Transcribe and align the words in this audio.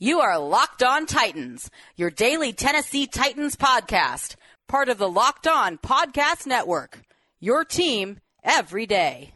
You 0.00 0.18
are 0.18 0.40
Locked 0.40 0.82
On 0.82 1.06
Titans, 1.06 1.70
your 1.94 2.10
daily 2.10 2.52
Tennessee 2.52 3.06
Titans 3.06 3.54
podcast, 3.54 4.34
part 4.66 4.88
of 4.88 4.98
the 4.98 5.08
Locked 5.08 5.46
On 5.46 5.78
Podcast 5.78 6.48
Network. 6.48 7.00
Your 7.38 7.64
team 7.64 8.18
every 8.42 8.86
day. 8.86 9.34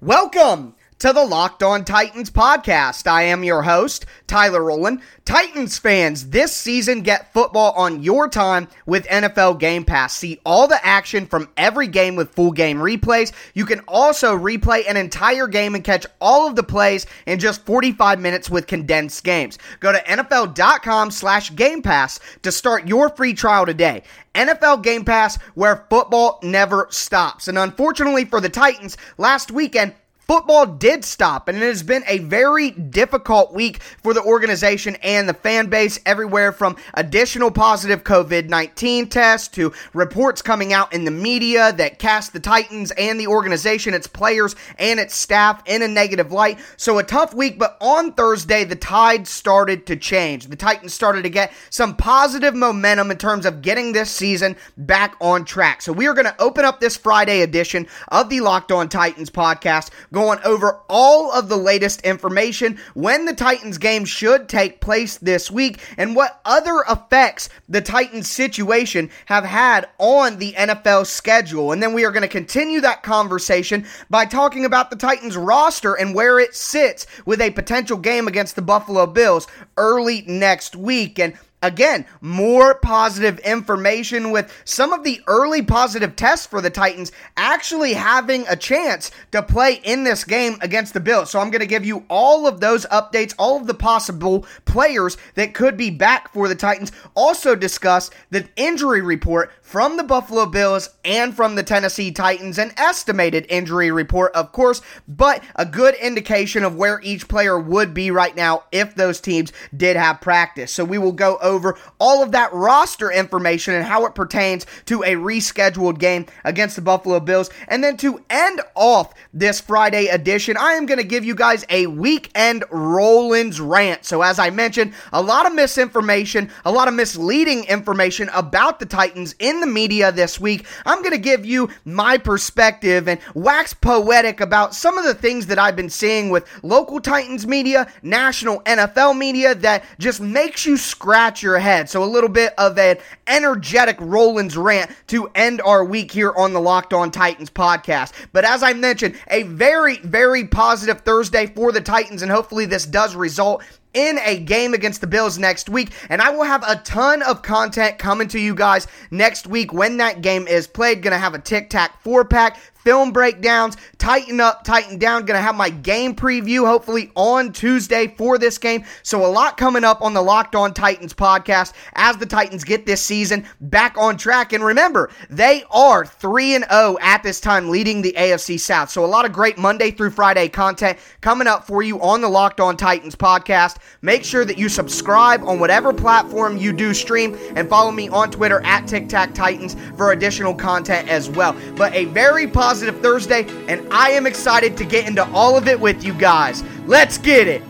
Welcome 0.00 0.74
to 0.98 1.12
the 1.12 1.24
Locked 1.24 1.62
On 1.62 1.84
Titans 1.84 2.30
podcast. 2.30 3.06
I 3.06 3.22
am 3.24 3.44
your 3.44 3.62
host, 3.62 4.06
Tyler 4.26 4.62
Rowland. 4.62 5.00
Titans 5.24 5.78
fans, 5.78 6.30
this 6.30 6.54
season 6.54 7.02
get 7.02 7.32
football 7.32 7.72
on 7.72 8.02
your 8.02 8.28
time 8.28 8.68
with 8.86 9.06
NFL 9.06 9.58
Game 9.58 9.84
Pass. 9.84 10.14
See 10.14 10.40
all 10.44 10.68
the 10.68 10.84
action 10.84 11.26
from 11.26 11.48
every 11.56 11.86
game 11.86 12.14
with 12.14 12.34
full 12.34 12.52
game 12.52 12.78
replays. 12.78 13.32
You 13.54 13.64
can 13.64 13.80
also 13.88 14.36
replay 14.36 14.88
an 14.88 14.96
entire 14.96 15.46
game 15.46 15.74
and 15.74 15.82
catch 15.82 16.06
all 16.20 16.46
of 16.46 16.56
the 16.56 16.62
plays 16.62 17.06
in 17.26 17.38
just 17.38 17.64
45 17.64 18.20
minutes 18.20 18.50
with 18.50 18.66
condensed 18.66 19.24
games. 19.24 19.58
Go 19.80 19.92
to 19.92 19.98
NFL.com 19.98 21.10
slash 21.10 21.54
Game 21.54 21.82
Pass 21.82 22.20
to 22.42 22.52
start 22.52 22.86
your 22.86 23.08
free 23.08 23.34
trial 23.34 23.66
today. 23.66 24.02
NFL 24.34 24.82
Game 24.82 25.04
Pass, 25.04 25.36
where 25.54 25.86
football 25.88 26.38
never 26.42 26.86
stops. 26.90 27.48
And 27.48 27.56
unfortunately 27.56 28.24
for 28.24 28.40
the 28.40 28.48
Titans, 28.48 28.96
last 29.16 29.50
weekend, 29.50 29.94
Football 30.26 30.64
did 30.64 31.04
stop, 31.04 31.48
and 31.48 31.58
it 31.58 31.66
has 31.66 31.82
been 31.82 32.02
a 32.08 32.18
very 32.20 32.70
difficult 32.70 33.52
week 33.52 33.82
for 33.82 34.14
the 34.14 34.22
organization 34.22 34.96
and 35.02 35.28
the 35.28 35.34
fan 35.34 35.66
base, 35.66 36.00
everywhere 36.06 36.50
from 36.50 36.76
additional 36.94 37.50
positive 37.50 38.04
COVID 38.04 38.48
19 38.48 39.08
tests 39.08 39.48
to 39.48 39.74
reports 39.92 40.40
coming 40.40 40.72
out 40.72 40.94
in 40.94 41.04
the 41.04 41.10
media 41.10 41.74
that 41.74 41.98
cast 41.98 42.32
the 42.32 42.40
Titans 42.40 42.90
and 42.92 43.20
the 43.20 43.26
organization, 43.26 43.92
its 43.92 44.06
players, 44.06 44.56
and 44.78 44.98
its 44.98 45.14
staff 45.14 45.62
in 45.66 45.82
a 45.82 45.88
negative 45.88 46.32
light. 46.32 46.58
So, 46.78 46.98
a 46.98 47.02
tough 47.02 47.34
week, 47.34 47.58
but 47.58 47.76
on 47.82 48.14
Thursday, 48.14 48.64
the 48.64 48.76
tide 48.76 49.28
started 49.28 49.86
to 49.88 49.96
change. 49.96 50.46
The 50.46 50.56
Titans 50.56 50.94
started 50.94 51.24
to 51.24 51.30
get 51.30 51.52
some 51.68 51.96
positive 51.96 52.54
momentum 52.54 53.10
in 53.10 53.18
terms 53.18 53.44
of 53.44 53.60
getting 53.60 53.92
this 53.92 54.10
season 54.10 54.56
back 54.78 55.16
on 55.20 55.44
track. 55.44 55.82
So, 55.82 55.92
we 55.92 56.06
are 56.06 56.14
going 56.14 56.24
to 56.24 56.42
open 56.42 56.64
up 56.64 56.80
this 56.80 56.96
Friday 56.96 57.42
edition 57.42 57.86
of 58.08 58.30
the 58.30 58.40
Locked 58.40 58.72
On 58.72 58.88
Titans 58.88 59.28
podcast 59.28 59.90
going 60.14 60.38
over 60.44 60.80
all 60.88 61.30
of 61.32 61.48
the 61.48 61.56
latest 61.56 62.00
information, 62.02 62.78
when 62.94 63.26
the 63.26 63.34
Titans 63.34 63.76
game 63.76 64.06
should 64.06 64.48
take 64.48 64.80
place 64.80 65.18
this 65.18 65.50
week, 65.50 65.80
and 65.98 66.16
what 66.16 66.40
other 66.44 66.84
effects 66.88 67.50
the 67.68 67.82
Titans 67.82 68.30
situation 68.30 69.10
have 69.26 69.44
had 69.44 69.88
on 69.98 70.38
the 70.38 70.52
NFL 70.52 71.06
schedule. 71.06 71.72
And 71.72 71.82
then 71.82 71.92
we 71.92 72.04
are 72.04 72.12
going 72.12 72.22
to 72.22 72.28
continue 72.28 72.80
that 72.80 73.02
conversation 73.02 73.84
by 74.08 74.24
talking 74.24 74.64
about 74.64 74.90
the 74.90 74.96
Titans 74.96 75.36
roster 75.36 75.94
and 75.94 76.14
where 76.14 76.38
it 76.38 76.54
sits 76.54 77.06
with 77.26 77.40
a 77.40 77.50
potential 77.50 77.98
game 77.98 78.28
against 78.28 78.56
the 78.56 78.62
Buffalo 78.62 79.06
Bills 79.06 79.46
early 79.76 80.22
next 80.26 80.76
week. 80.76 81.18
And 81.18 81.34
Again, 81.64 82.04
more 82.20 82.74
positive 82.74 83.38
information 83.38 84.30
with 84.30 84.52
some 84.66 84.92
of 84.92 85.02
the 85.02 85.22
early 85.26 85.62
positive 85.62 86.14
tests 86.14 86.46
for 86.46 86.60
the 86.60 86.68
Titans 86.68 87.10
actually 87.38 87.94
having 87.94 88.44
a 88.48 88.54
chance 88.54 89.10
to 89.32 89.42
play 89.42 89.80
in 89.82 90.04
this 90.04 90.24
game 90.24 90.58
against 90.60 90.92
the 90.92 91.00
Bills. 91.00 91.30
So 91.30 91.40
I'm 91.40 91.50
going 91.50 91.60
to 91.60 91.66
give 91.66 91.86
you 91.86 92.04
all 92.10 92.46
of 92.46 92.60
those 92.60 92.84
updates, 92.86 93.34
all 93.38 93.56
of 93.56 93.66
the 93.66 93.72
possible 93.72 94.44
players 94.66 95.16
that 95.36 95.54
could 95.54 95.78
be 95.78 95.88
back 95.88 96.30
for 96.34 96.48
the 96.48 96.54
Titans. 96.54 96.92
Also 97.14 97.54
discuss 97.54 98.10
the 98.28 98.46
injury 98.56 99.00
report 99.00 99.50
from 99.62 99.96
the 99.96 100.04
Buffalo 100.04 100.44
Bills 100.44 100.90
and 101.02 101.34
from 101.34 101.54
the 101.54 101.62
Tennessee 101.62 102.12
Titans, 102.12 102.58
an 102.58 102.72
estimated 102.76 103.46
injury 103.48 103.90
report, 103.90 104.32
of 104.34 104.52
course, 104.52 104.82
but 105.08 105.42
a 105.56 105.64
good 105.64 105.94
indication 105.94 106.62
of 106.62 106.76
where 106.76 107.00
each 107.02 107.26
player 107.26 107.58
would 107.58 107.94
be 107.94 108.10
right 108.10 108.36
now 108.36 108.64
if 108.70 108.94
those 108.94 109.18
teams 109.18 109.50
did 109.74 109.96
have 109.96 110.20
practice. 110.20 110.70
So 110.70 110.84
we 110.84 110.98
will 110.98 111.12
go 111.12 111.38
over 111.38 111.53
over 111.54 111.78
all 111.98 112.22
of 112.22 112.32
that 112.32 112.52
roster 112.52 113.10
information 113.10 113.74
and 113.74 113.84
how 113.84 114.04
it 114.06 114.14
pertains 114.14 114.66
to 114.86 115.02
a 115.02 115.14
rescheduled 115.14 115.98
game 115.98 116.26
against 116.44 116.76
the 116.76 116.82
Buffalo 116.82 117.20
Bills. 117.20 117.50
And 117.68 117.82
then 117.82 117.96
to 117.98 118.22
end 118.28 118.60
off 118.74 119.14
this 119.32 119.60
Friday 119.60 120.06
edition, 120.08 120.56
I 120.56 120.72
am 120.72 120.86
going 120.86 120.98
to 120.98 121.04
give 121.04 121.24
you 121.24 121.34
guys 121.34 121.64
a 121.70 121.86
weekend 121.86 122.64
Rowland's 122.70 123.60
rant. 123.60 124.04
So, 124.04 124.22
as 124.22 124.38
I 124.38 124.50
mentioned, 124.50 124.92
a 125.12 125.22
lot 125.22 125.46
of 125.46 125.54
misinformation, 125.54 126.50
a 126.64 126.72
lot 126.72 126.88
of 126.88 126.94
misleading 126.94 127.64
information 127.64 128.28
about 128.34 128.80
the 128.80 128.86
Titans 128.86 129.34
in 129.38 129.60
the 129.60 129.66
media 129.66 130.12
this 130.12 130.40
week. 130.40 130.66
I'm 130.84 131.00
going 131.00 131.12
to 131.12 131.18
give 131.18 131.46
you 131.46 131.70
my 131.84 132.18
perspective 132.18 133.08
and 133.08 133.20
wax 133.34 133.74
poetic 133.74 134.40
about 134.40 134.74
some 134.74 134.98
of 134.98 135.04
the 135.04 135.14
things 135.14 135.46
that 135.46 135.58
I've 135.58 135.76
been 135.76 135.90
seeing 135.90 136.30
with 136.30 136.48
local 136.62 137.00
Titans 137.00 137.46
media, 137.46 137.90
national 138.02 138.60
NFL 138.60 139.16
media 139.16 139.54
that 139.56 139.84
just 139.98 140.20
makes 140.20 140.66
you 140.66 140.76
scratch 140.76 141.33
your 141.42 141.58
head. 141.58 141.88
So 141.88 142.02
a 142.02 142.06
little 142.06 142.28
bit 142.28 142.54
of 142.58 142.78
an 142.78 142.98
energetic 143.26 143.96
Rowland's 144.00 144.56
rant 144.56 144.90
to 145.08 145.30
end 145.34 145.60
our 145.62 145.84
week 145.84 146.10
here 146.10 146.32
on 146.36 146.52
the 146.52 146.60
Locked 146.60 146.92
On 146.92 147.10
Titans 147.10 147.50
podcast. 147.50 148.12
But 148.32 148.44
as 148.44 148.62
I 148.62 148.72
mentioned, 148.72 149.16
a 149.28 149.44
very, 149.44 149.98
very 149.98 150.46
positive 150.46 151.00
Thursday 151.00 151.46
for 151.46 151.72
the 151.72 151.80
Titans, 151.80 152.22
and 152.22 152.30
hopefully 152.30 152.66
this 152.66 152.86
does 152.86 153.14
result 153.14 153.62
in 153.94 154.18
a 154.24 154.38
game 154.38 154.74
against 154.74 155.00
the 155.00 155.06
Bills 155.06 155.38
next 155.38 155.68
week. 155.68 155.92
And 156.08 156.20
I 156.20 156.30
will 156.30 156.44
have 156.44 156.62
a 156.68 156.76
ton 156.76 157.22
of 157.22 157.42
content 157.42 157.98
coming 157.98 158.28
to 158.28 158.38
you 158.38 158.54
guys 158.54 158.86
next 159.10 159.46
week 159.46 159.72
when 159.72 159.96
that 159.98 160.20
game 160.20 160.46
is 160.46 160.66
played. 160.66 161.02
Gonna 161.02 161.18
have 161.18 161.34
a 161.34 161.38
tic 161.38 161.70
tac 161.70 162.02
four 162.02 162.24
pack 162.24 162.58
film 162.84 163.12
breakdowns, 163.12 163.76
tighten 163.98 164.40
up, 164.40 164.62
tighten 164.62 164.98
down. 164.98 165.24
Gonna 165.24 165.40
have 165.40 165.54
my 165.54 165.70
game 165.70 166.14
preview 166.14 166.66
hopefully 166.66 167.10
on 167.16 167.52
Tuesday 167.52 168.08
for 168.08 168.38
this 168.38 168.58
game. 168.58 168.84
So 169.02 169.24
a 169.24 169.28
lot 169.28 169.56
coming 169.56 169.84
up 169.84 170.02
on 170.02 170.12
the 170.12 170.22
Locked 170.22 170.54
On 170.54 170.72
Titans 170.72 171.14
podcast 171.14 171.72
as 171.94 172.18
the 172.18 172.26
Titans 172.26 172.62
get 172.62 172.86
this 172.86 173.00
season 173.00 173.46
back 173.60 173.96
on 173.96 174.16
track. 174.16 174.52
And 174.52 174.62
remember, 174.62 175.10
they 175.30 175.64
are 175.70 176.04
3 176.04 176.56
and 176.56 176.66
0 176.70 176.98
at 177.00 177.22
this 177.22 177.40
time 177.40 177.70
leading 177.70 178.02
the 178.02 178.14
AFC 178.16 178.60
South. 178.60 178.90
So 178.90 179.04
a 179.04 179.06
lot 179.06 179.24
of 179.24 179.32
great 179.32 179.56
Monday 179.56 179.90
through 179.90 180.10
Friday 180.10 180.48
content 180.48 180.98
coming 181.22 181.46
up 181.46 181.66
for 181.66 181.82
you 181.82 182.00
on 182.02 182.20
the 182.20 182.28
Locked 182.28 182.60
On 182.60 182.76
Titans 182.76 183.16
podcast. 183.16 183.78
Make 184.02 184.24
sure 184.24 184.44
that 184.44 184.58
you 184.58 184.68
subscribe 184.68 185.42
on 185.44 185.58
whatever 185.58 185.92
platform 185.92 186.56
you 186.56 186.72
do 186.72 186.92
stream 186.92 187.38
and 187.56 187.68
follow 187.68 187.90
me 187.90 188.08
on 188.10 188.30
Twitter 188.30 188.60
at 188.64 188.86
Tic 188.86 189.08
Tac 189.08 189.34
Titans 189.34 189.76
for 189.96 190.12
additional 190.12 190.54
content 190.54 191.08
as 191.08 191.30
well. 191.30 191.56
But 191.76 191.94
a 191.94 192.04
very 192.06 192.46
positive 192.46 193.00
Thursday, 193.00 193.46
and 193.68 193.86
I 193.90 194.10
am 194.10 194.26
excited 194.26 194.76
to 194.76 194.84
get 194.84 195.08
into 195.08 195.24
all 195.32 195.56
of 195.56 195.68
it 195.68 195.80
with 195.80 196.04
you 196.04 196.12
guys. 196.14 196.62
Let's 196.86 197.18
get 197.18 197.48
it. 197.48 197.62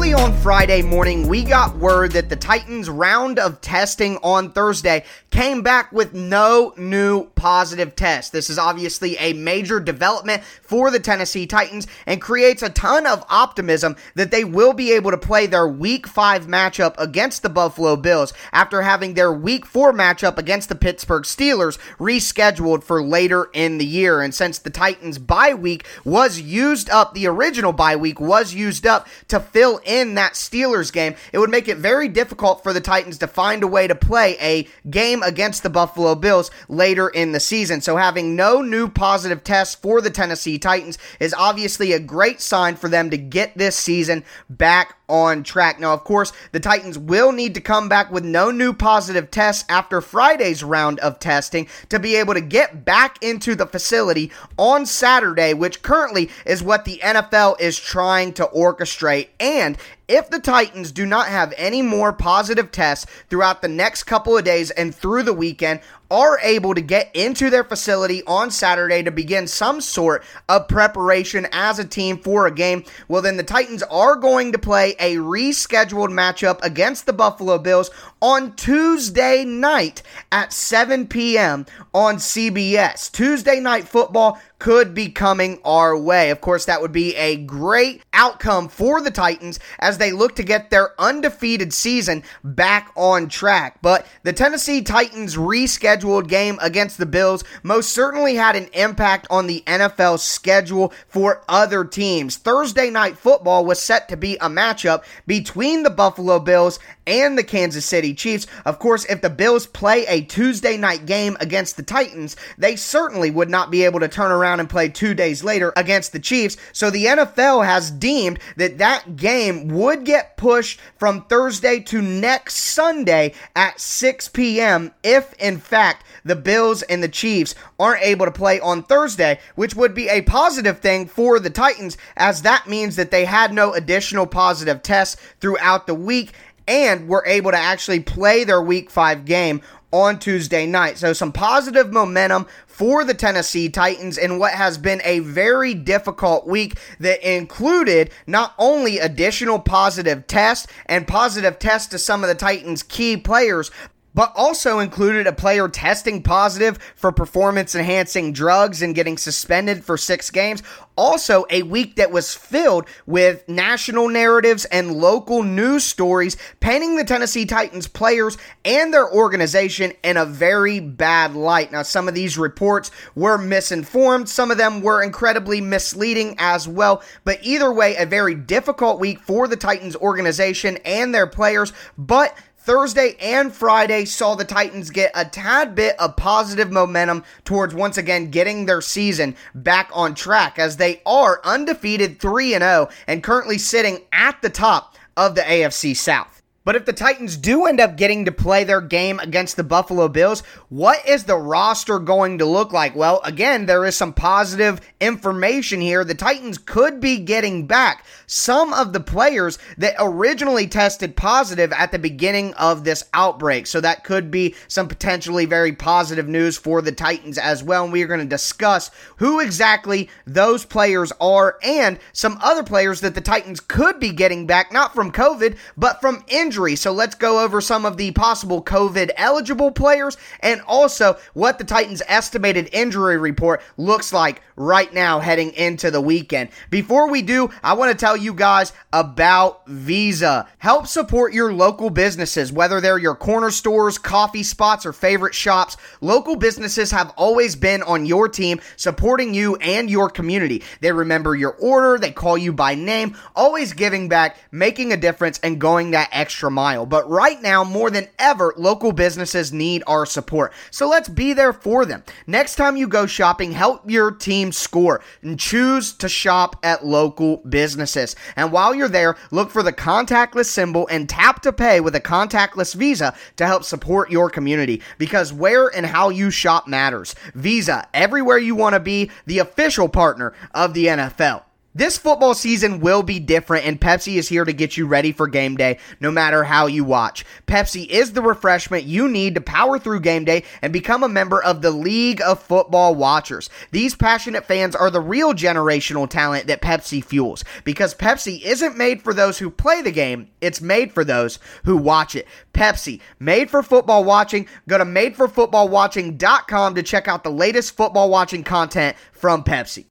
On 0.00 0.32
Friday 0.38 0.80
morning, 0.80 1.28
we 1.28 1.44
got 1.44 1.76
word 1.76 2.12
that 2.12 2.30
the 2.30 2.34
Titans' 2.34 2.88
round 2.88 3.38
of 3.38 3.60
testing 3.60 4.16
on 4.22 4.50
Thursday 4.50 5.04
came 5.30 5.62
back 5.62 5.92
with 5.92 6.14
no 6.14 6.72
new 6.76 7.26
positive 7.36 7.94
tests. 7.94 8.30
This 8.30 8.50
is 8.50 8.58
obviously 8.58 9.16
a 9.18 9.34
major 9.34 9.78
development 9.78 10.42
for 10.42 10.90
the 10.90 10.98
Tennessee 10.98 11.46
Titans 11.46 11.86
and 12.06 12.20
creates 12.20 12.62
a 12.62 12.70
ton 12.70 13.06
of 13.06 13.24
optimism 13.28 13.94
that 14.14 14.30
they 14.30 14.42
will 14.42 14.72
be 14.72 14.92
able 14.92 15.10
to 15.10 15.18
play 15.18 15.46
their 15.46 15.68
Week 15.68 16.06
5 16.06 16.46
matchup 16.46 16.94
against 16.96 17.42
the 17.42 17.50
Buffalo 17.50 17.94
Bills 17.94 18.32
after 18.52 18.82
having 18.82 19.14
their 19.14 19.32
Week 19.32 19.66
4 19.66 19.92
matchup 19.92 20.38
against 20.38 20.70
the 20.70 20.74
Pittsburgh 20.74 21.24
Steelers 21.24 21.78
rescheduled 21.98 22.82
for 22.82 23.02
later 23.02 23.50
in 23.52 23.78
the 23.78 23.86
year. 23.86 24.22
And 24.22 24.34
since 24.34 24.58
the 24.58 24.70
Titans' 24.70 25.18
bye 25.18 25.54
week 25.54 25.86
was 26.04 26.40
used 26.40 26.88
up, 26.88 27.12
the 27.12 27.26
original 27.26 27.72
bye 27.72 27.96
week 27.96 28.18
was 28.18 28.54
used 28.54 28.86
up 28.86 29.06
to 29.28 29.38
fill 29.38 29.80
that 30.14 30.34
Steelers 30.34 30.92
game, 30.92 31.14
it 31.32 31.38
would 31.38 31.50
make 31.50 31.68
it 31.68 31.78
very 31.78 32.08
difficult 32.08 32.62
for 32.62 32.72
the 32.72 32.80
Titans 32.80 33.18
to 33.18 33.26
find 33.26 33.62
a 33.62 33.66
way 33.66 33.86
to 33.86 33.94
play 33.94 34.36
a 34.40 34.68
game 34.88 35.22
against 35.22 35.62
the 35.62 35.70
Buffalo 35.70 36.14
Bills 36.14 36.50
later 36.68 37.08
in 37.08 37.32
the 37.32 37.40
season. 37.40 37.80
So 37.80 37.96
having 37.96 38.36
no 38.36 38.62
new 38.62 38.88
positive 38.88 39.42
tests 39.42 39.74
for 39.74 40.00
the 40.00 40.10
Tennessee 40.10 40.58
Titans 40.58 40.98
is 41.18 41.34
obviously 41.34 41.92
a 41.92 42.00
great 42.00 42.40
sign 42.40 42.76
for 42.76 42.88
them 42.88 43.10
to 43.10 43.16
get 43.16 43.56
this 43.56 43.76
season 43.76 44.24
back 44.48 44.99
on 45.10 45.42
track. 45.42 45.80
Now, 45.80 45.92
of 45.92 46.04
course, 46.04 46.32
the 46.52 46.60
Titans 46.60 46.98
will 46.98 47.32
need 47.32 47.54
to 47.54 47.60
come 47.60 47.88
back 47.88 48.10
with 48.10 48.24
no 48.24 48.50
new 48.50 48.72
positive 48.72 49.30
tests 49.30 49.64
after 49.68 50.00
Friday's 50.00 50.62
round 50.62 51.00
of 51.00 51.18
testing 51.18 51.68
to 51.88 51.98
be 51.98 52.16
able 52.16 52.34
to 52.34 52.40
get 52.40 52.84
back 52.84 53.22
into 53.22 53.54
the 53.54 53.66
facility 53.66 54.30
on 54.56 54.86
Saturday, 54.86 55.52
which 55.52 55.82
currently 55.82 56.30
is 56.46 56.62
what 56.62 56.84
the 56.84 57.00
NFL 57.02 57.60
is 57.60 57.78
trying 57.78 58.32
to 58.34 58.46
orchestrate. 58.46 59.28
And 59.38 59.76
if 60.10 60.28
the 60.28 60.40
Titans 60.40 60.90
do 60.90 61.06
not 61.06 61.28
have 61.28 61.54
any 61.56 61.82
more 61.82 62.12
positive 62.12 62.72
tests 62.72 63.06
throughout 63.28 63.62
the 63.62 63.68
next 63.68 64.04
couple 64.04 64.36
of 64.36 64.44
days 64.44 64.70
and 64.72 64.92
through 64.94 65.22
the 65.22 65.32
weekend, 65.32 65.80
are 66.10 66.38
able 66.40 66.74
to 66.74 66.80
get 66.80 67.10
into 67.14 67.50
their 67.50 67.64
facility 67.64 68.22
on 68.26 68.50
Saturday 68.50 69.02
to 69.02 69.10
begin 69.10 69.46
some 69.46 69.80
sort 69.80 70.24
of 70.48 70.68
preparation 70.68 71.46
as 71.52 71.78
a 71.78 71.84
team 71.84 72.18
for 72.18 72.46
a 72.46 72.50
game, 72.50 72.84
well, 73.08 73.22
then 73.22 73.36
the 73.36 73.42
Titans 73.42 73.82
are 73.84 74.16
going 74.16 74.52
to 74.52 74.58
play 74.58 74.94
a 74.98 75.16
rescheduled 75.16 76.10
matchup 76.10 76.58
against 76.62 77.06
the 77.06 77.12
Buffalo 77.12 77.58
Bills 77.58 77.90
on 78.20 78.54
Tuesday 78.56 79.44
night 79.44 80.02
at 80.32 80.52
7 80.52 81.06
p.m. 81.06 81.64
on 81.94 82.16
CBS. 82.16 83.10
Tuesday 83.10 83.60
night 83.60 83.86
football 83.86 84.40
could 84.58 84.92
be 84.92 85.08
coming 85.08 85.58
our 85.64 85.96
way. 85.96 86.30
Of 86.30 86.42
course, 86.42 86.66
that 86.66 86.82
would 86.82 86.92
be 86.92 87.16
a 87.16 87.36
great 87.36 88.02
outcome 88.12 88.68
for 88.68 89.00
the 89.00 89.10
Titans 89.10 89.58
as 89.78 89.96
they 89.96 90.12
look 90.12 90.36
to 90.36 90.42
get 90.42 90.68
their 90.68 91.00
undefeated 91.00 91.72
season 91.72 92.22
back 92.44 92.92
on 92.94 93.28
track. 93.28 93.78
But 93.80 94.06
the 94.22 94.34
Tennessee 94.34 94.82
Titans 94.82 95.36
rescheduled 95.36 95.99
game 96.28 96.58
against 96.60 96.98
the 96.98 97.06
Bills 97.06 97.44
most 97.62 97.90
certainly 97.90 98.34
had 98.34 98.56
an 98.56 98.68
impact 98.72 99.26
on 99.30 99.46
the 99.46 99.62
NFL 99.66 100.18
schedule 100.18 100.92
for 101.08 101.42
other 101.48 101.84
teams. 101.84 102.36
Thursday 102.36 102.90
night 102.90 103.18
football 103.18 103.64
was 103.64 103.80
set 103.80 104.08
to 104.08 104.16
be 104.16 104.36
a 104.36 104.48
matchup 104.48 105.04
between 105.26 105.82
the 105.82 105.90
Buffalo 105.90 106.38
Bills 106.38 106.78
and 107.10 107.36
the 107.36 107.44
Kansas 107.44 107.84
City 107.84 108.14
Chiefs. 108.14 108.46
Of 108.64 108.78
course, 108.78 109.04
if 109.06 109.20
the 109.20 109.28
Bills 109.28 109.66
play 109.66 110.06
a 110.06 110.22
Tuesday 110.22 110.76
night 110.76 111.06
game 111.06 111.36
against 111.40 111.76
the 111.76 111.82
Titans, 111.82 112.36
they 112.56 112.76
certainly 112.76 113.30
would 113.30 113.50
not 113.50 113.70
be 113.70 113.84
able 113.84 114.00
to 114.00 114.08
turn 114.08 114.30
around 114.30 114.60
and 114.60 114.70
play 114.70 114.88
two 114.88 115.14
days 115.14 115.42
later 115.42 115.72
against 115.76 116.12
the 116.12 116.20
Chiefs. 116.20 116.56
So 116.72 116.88
the 116.88 117.06
NFL 117.06 117.64
has 117.64 117.90
deemed 117.90 118.38
that 118.56 118.78
that 118.78 119.16
game 119.16 119.68
would 119.68 120.04
get 120.04 120.36
pushed 120.36 120.80
from 120.96 121.24
Thursday 121.24 121.80
to 121.80 122.00
next 122.00 122.56
Sunday 122.56 123.34
at 123.56 123.80
6 123.80 124.28
p.m. 124.28 124.92
if, 125.02 125.32
in 125.34 125.58
fact, 125.58 126.04
the 126.24 126.36
Bills 126.36 126.82
and 126.82 127.02
the 127.02 127.08
Chiefs 127.08 127.54
aren't 127.78 128.02
able 128.02 128.26
to 128.26 128.32
play 128.32 128.60
on 128.60 128.82
Thursday, 128.82 129.40
which 129.54 129.74
would 129.74 129.94
be 129.94 130.08
a 130.08 130.22
positive 130.22 130.80
thing 130.80 131.06
for 131.06 131.40
the 131.40 131.50
Titans, 131.50 131.96
as 132.16 132.42
that 132.42 132.68
means 132.68 132.96
that 132.96 133.10
they 133.10 133.24
had 133.24 133.52
no 133.52 133.72
additional 133.72 134.26
positive 134.26 134.82
tests 134.82 135.20
throughout 135.40 135.86
the 135.86 135.94
week 135.94 136.32
and 136.70 137.08
were 137.08 137.24
able 137.26 137.50
to 137.50 137.56
actually 137.58 137.98
play 137.98 138.44
their 138.44 138.62
week 138.62 138.90
five 138.90 139.24
game 139.24 139.60
on 139.92 140.20
Tuesday 140.20 140.66
night. 140.66 140.98
So, 140.98 141.12
some 141.12 141.32
positive 141.32 141.92
momentum 141.92 142.46
for 142.68 143.04
the 143.04 143.12
Tennessee 143.12 143.68
Titans 143.68 144.16
in 144.16 144.38
what 144.38 144.52
has 144.52 144.78
been 144.78 145.02
a 145.04 145.18
very 145.18 145.74
difficult 145.74 146.46
week 146.46 146.78
that 147.00 147.28
included 147.28 148.12
not 148.24 148.54
only 148.56 148.98
additional 148.98 149.58
positive 149.58 150.28
tests 150.28 150.68
and 150.86 151.08
positive 151.08 151.58
tests 151.58 151.88
to 151.88 151.98
some 151.98 152.22
of 152.22 152.28
the 152.28 152.36
Titans' 152.36 152.84
key 152.84 153.16
players, 153.16 153.72
but 154.14 154.32
also 154.34 154.78
included 154.78 155.26
a 155.26 155.32
player 155.32 155.68
testing 155.68 156.22
positive 156.22 156.78
for 156.94 157.12
performance 157.12 157.74
enhancing 157.74 158.32
drugs 158.32 158.82
and 158.82 158.94
getting 158.94 159.16
suspended 159.16 159.84
for 159.84 159.96
six 159.96 160.30
games. 160.30 160.62
Also, 160.96 161.46
a 161.48 161.62
week 161.62 161.96
that 161.96 162.10
was 162.10 162.34
filled 162.34 162.84
with 163.06 163.48
national 163.48 164.08
narratives 164.08 164.66
and 164.66 164.92
local 164.92 165.42
news 165.42 165.82
stories 165.82 166.36
painting 166.60 166.96
the 166.96 167.04
Tennessee 167.04 167.46
Titans 167.46 167.86
players 167.86 168.36
and 168.66 168.92
their 168.92 169.10
organization 169.10 169.92
in 170.04 170.18
a 170.18 170.26
very 170.26 170.78
bad 170.78 171.34
light. 171.34 171.72
Now, 171.72 171.82
some 171.82 172.06
of 172.06 172.14
these 172.14 172.36
reports 172.36 172.90
were 173.14 173.38
misinformed, 173.38 174.28
some 174.28 174.50
of 174.50 174.58
them 174.58 174.82
were 174.82 175.02
incredibly 175.02 175.62
misleading 175.62 176.34
as 176.38 176.68
well. 176.68 177.02
But 177.24 177.38
either 177.42 177.72
way, 177.72 177.96
a 177.96 178.04
very 178.04 178.34
difficult 178.34 179.00
week 179.00 179.20
for 179.20 179.48
the 179.48 179.56
Titans 179.56 179.96
organization 179.96 180.76
and 180.84 181.14
their 181.14 181.26
players. 181.26 181.72
But 181.96 182.36
Thursday 182.62 183.16
and 183.22 183.50
Friday 183.50 184.04
saw 184.04 184.34
the 184.34 184.44
Titans 184.44 184.90
get 184.90 185.12
a 185.14 185.24
tad 185.24 185.74
bit 185.74 185.98
of 185.98 186.16
positive 186.16 186.70
momentum 186.70 187.24
towards 187.42 187.74
once 187.74 187.96
again 187.96 188.30
getting 188.30 188.66
their 188.66 188.82
season 188.82 189.34
back 189.54 189.88
on 189.94 190.14
track 190.14 190.58
as 190.58 190.76
they 190.76 191.00
are 191.06 191.40
undefeated 191.42 192.20
3 192.20 192.50
0 192.50 192.90
and 193.06 193.22
currently 193.22 193.56
sitting 193.56 194.00
at 194.12 194.42
the 194.42 194.50
top 194.50 194.94
of 195.16 195.34
the 195.36 195.40
AFC 195.40 195.96
South. 195.96 196.39
But 196.62 196.76
if 196.76 196.84
the 196.84 196.92
Titans 196.92 197.38
do 197.38 197.64
end 197.64 197.80
up 197.80 197.96
getting 197.96 198.26
to 198.26 198.32
play 198.32 198.64
their 198.64 198.82
game 198.82 199.18
against 199.18 199.56
the 199.56 199.64
Buffalo 199.64 200.08
Bills, 200.08 200.42
what 200.68 201.08
is 201.08 201.24
the 201.24 201.36
roster 201.36 201.98
going 201.98 202.36
to 202.36 202.44
look 202.44 202.70
like? 202.70 202.94
Well, 202.94 203.22
again, 203.24 203.64
there 203.64 203.86
is 203.86 203.96
some 203.96 204.12
positive 204.12 204.78
information 205.00 205.80
here. 205.80 206.04
The 206.04 206.14
Titans 206.14 206.58
could 206.58 207.00
be 207.00 207.18
getting 207.18 207.66
back 207.66 208.04
some 208.26 208.74
of 208.74 208.92
the 208.92 209.00
players 209.00 209.58
that 209.78 209.94
originally 209.98 210.66
tested 210.66 211.16
positive 211.16 211.72
at 211.72 211.92
the 211.92 211.98
beginning 211.98 212.52
of 212.54 212.84
this 212.84 213.04
outbreak. 213.14 213.66
So 213.66 213.80
that 213.80 214.04
could 214.04 214.30
be 214.30 214.54
some 214.68 214.86
potentially 214.86 215.46
very 215.46 215.72
positive 215.72 216.28
news 216.28 216.58
for 216.58 216.82
the 216.82 216.92
Titans 216.92 217.38
as 217.38 217.62
well. 217.62 217.84
And 217.84 217.92
we 217.92 218.02
are 218.02 218.06
going 218.06 218.20
to 218.20 218.26
discuss 218.26 218.90
who 219.16 219.40
exactly 219.40 220.10
those 220.26 220.66
players 220.66 221.10
are 221.22 221.56
and 221.62 221.98
some 222.12 222.38
other 222.42 222.62
players 222.62 223.00
that 223.00 223.14
the 223.14 223.22
Titans 223.22 223.60
could 223.60 223.98
be 223.98 224.10
getting 224.12 224.46
back, 224.46 224.70
not 224.70 224.94
from 224.94 225.10
COVID, 225.10 225.56
but 225.78 226.02
from 226.02 226.22
injury 226.28 226.49
injury. 226.50 226.74
So 226.74 226.90
let's 226.90 227.14
go 227.14 227.44
over 227.44 227.60
some 227.60 227.86
of 227.86 227.96
the 227.96 228.10
possible 228.10 228.60
COVID 228.60 229.10
eligible 229.16 229.70
players 229.70 230.16
and 230.40 230.60
also 230.66 231.16
what 231.32 231.58
the 231.58 231.64
Titans' 231.64 232.02
estimated 232.08 232.68
injury 232.72 233.18
report 233.18 233.62
looks 233.76 234.12
like 234.12 234.42
right 234.56 234.92
now 234.92 235.20
heading 235.20 235.52
into 235.52 235.92
the 235.92 236.00
weekend. 236.00 236.48
Before 236.68 237.08
we 237.08 237.22
do, 237.22 237.50
I 237.62 237.74
want 237.74 237.92
to 237.92 237.96
tell 237.96 238.16
you 238.16 238.34
guys 238.34 238.72
about 238.92 239.64
Visa. 239.68 240.48
Help 240.58 240.88
support 240.88 241.32
your 241.32 241.52
local 241.52 241.88
businesses, 241.88 242.52
whether 242.52 242.80
they're 242.80 242.98
your 242.98 243.14
corner 243.14 243.52
stores, 243.52 243.96
coffee 243.96 244.42
spots, 244.42 244.84
or 244.84 244.92
favorite 244.92 245.36
shops. 245.36 245.76
Local 246.00 246.34
businesses 246.34 246.90
have 246.90 247.14
always 247.16 247.54
been 247.54 247.84
on 247.84 248.06
your 248.06 248.28
team, 248.28 248.60
supporting 248.76 249.34
you 249.34 249.54
and 249.56 249.88
your 249.88 250.10
community. 250.10 250.64
They 250.80 250.90
remember 250.90 251.36
your 251.36 251.52
order, 251.52 251.96
they 251.96 252.10
call 252.10 252.36
you 252.36 252.52
by 252.52 252.74
name, 252.74 253.16
always 253.36 253.72
giving 253.72 254.08
back, 254.08 254.36
making 254.50 254.92
a 254.92 254.96
difference, 254.96 255.38
and 255.44 255.60
going 255.60 255.92
that 255.92 256.08
extra 256.10 256.39
mile. 256.48 256.86
But 256.86 257.10
right 257.10 257.42
now, 257.42 257.64
more 257.64 257.90
than 257.90 258.08
ever, 258.18 258.54
local 258.56 258.92
businesses 258.92 259.52
need 259.52 259.82
our 259.86 260.06
support. 260.06 260.52
So 260.70 260.88
let's 260.88 261.08
be 261.08 261.34
there 261.34 261.52
for 261.52 261.84
them. 261.84 262.04
Next 262.26 262.54
time 262.54 262.76
you 262.76 262.88
go 262.88 263.04
shopping, 263.04 263.52
help 263.52 263.82
your 263.90 264.12
team 264.12 264.52
score 264.52 265.02
and 265.22 265.38
choose 265.38 265.92
to 265.94 266.08
shop 266.08 266.56
at 266.62 266.86
local 266.86 267.38
businesses. 267.38 268.16
And 268.36 268.52
while 268.52 268.74
you're 268.74 268.88
there, 268.88 269.16
look 269.30 269.50
for 269.50 269.62
the 269.62 269.72
contactless 269.72 270.46
symbol 270.46 270.88
and 270.88 271.08
tap 271.08 271.42
to 271.42 271.52
pay 271.52 271.80
with 271.80 271.94
a 271.94 272.00
contactless 272.00 272.74
Visa 272.74 273.14
to 273.36 273.46
help 273.46 273.64
support 273.64 274.10
your 274.10 274.30
community 274.30 274.80
because 274.98 275.32
where 275.32 275.68
and 275.68 275.84
how 275.84 276.08
you 276.08 276.30
shop 276.30 276.68
matters. 276.68 277.14
Visa, 277.34 277.88
everywhere 277.92 278.38
you 278.38 278.54
want 278.54 278.74
to 278.74 278.80
be, 278.80 279.10
the 279.26 279.40
official 279.40 279.88
partner 279.88 280.32
of 280.54 280.74
the 280.74 280.86
NFL. 280.86 281.42
This 281.72 281.96
football 281.96 282.34
season 282.34 282.80
will 282.80 283.04
be 283.04 283.20
different, 283.20 283.64
and 283.64 283.80
Pepsi 283.80 284.16
is 284.16 284.28
here 284.28 284.44
to 284.44 284.52
get 284.52 284.76
you 284.76 284.88
ready 284.88 285.12
for 285.12 285.28
game 285.28 285.56
day 285.56 285.78
no 286.00 286.10
matter 286.10 286.42
how 286.42 286.66
you 286.66 286.82
watch. 286.82 287.24
Pepsi 287.46 287.86
is 287.86 288.12
the 288.12 288.22
refreshment 288.22 288.82
you 288.82 289.08
need 289.08 289.36
to 289.36 289.40
power 289.40 289.78
through 289.78 290.00
game 290.00 290.24
day 290.24 290.42
and 290.62 290.72
become 290.72 291.04
a 291.04 291.08
member 291.08 291.40
of 291.40 291.62
the 291.62 291.70
League 291.70 292.20
of 292.22 292.42
Football 292.42 292.96
Watchers. 292.96 293.48
These 293.70 293.94
passionate 293.94 294.46
fans 294.46 294.74
are 294.74 294.90
the 294.90 295.00
real 295.00 295.32
generational 295.32 296.10
talent 296.10 296.48
that 296.48 296.60
Pepsi 296.60 297.04
fuels 297.04 297.44
because 297.62 297.94
Pepsi 297.94 298.42
isn't 298.42 298.76
made 298.76 299.00
for 299.00 299.14
those 299.14 299.38
who 299.38 299.48
play 299.48 299.80
the 299.80 299.92
game, 299.92 300.28
it's 300.40 300.60
made 300.60 300.92
for 300.92 301.04
those 301.04 301.38
who 301.64 301.76
watch 301.76 302.16
it. 302.16 302.26
Pepsi, 302.52 303.00
made 303.20 303.48
for 303.48 303.62
football 303.62 304.02
watching. 304.02 304.48
Go 304.66 304.76
to 304.76 304.84
madeforfootballwatching.com 304.84 306.74
to 306.74 306.82
check 306.82 307.06
out 307.06 307.22
the 307.22 307.30
latest 307.30 307.76
football 307.76 308.10
watching 308.10 308.42
content 308.42 308.96
from 309.12 309.44
Pepsi. 309.44 309.84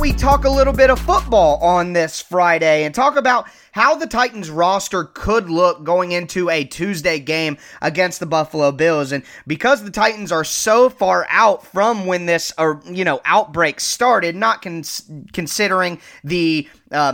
We 0.00 0.12
talk 0.14 0.46
a 0.46 0.50
little 0.50 0.72
bit 0.72 0.88
of 0.88 0.98
football 0.98 1.58
on 1.58 1.92
this 1.92 2.22
Friday 2.22 2.84
and 2.84 2.94
talk 2.94 3.16
about 3.16 3.46
how 3.72 3.94
the 3.94 4.06
Titans 4.06 4.48
roster 4.48 5.04
could 5.04 5.50
look 5.50 5.84
going 5.84 6.12
into 6.12 6.48
a 6.48 6.64
Tuesday 6.64 7.18
game 7.18 7.58
against 7.82 8.18
the 8.18 8.24
Buffalo 8.24 8.72
Bills. 8.72 9.12
And 9.12 9.22
because 9.46 9.84
the 9.84 9.90
Titans 9.90 10.32
are 10.32 10.42
so 10.42 10.88
far 10.88 11.26
out 11.28 11.66
from 11.66 12.06
when 12.06 12.24
this, 12.24 12.50
or 12.56 12.80
you 12.86 13.04
know, 13.04 13.20
outbreak 13.26 13.78
started, 13.78 14.34
not 14.34 14.62
cons- 14.62 15.10
considering 15.34 16.00
the 16.24 16.66
uh, 16.90 17.12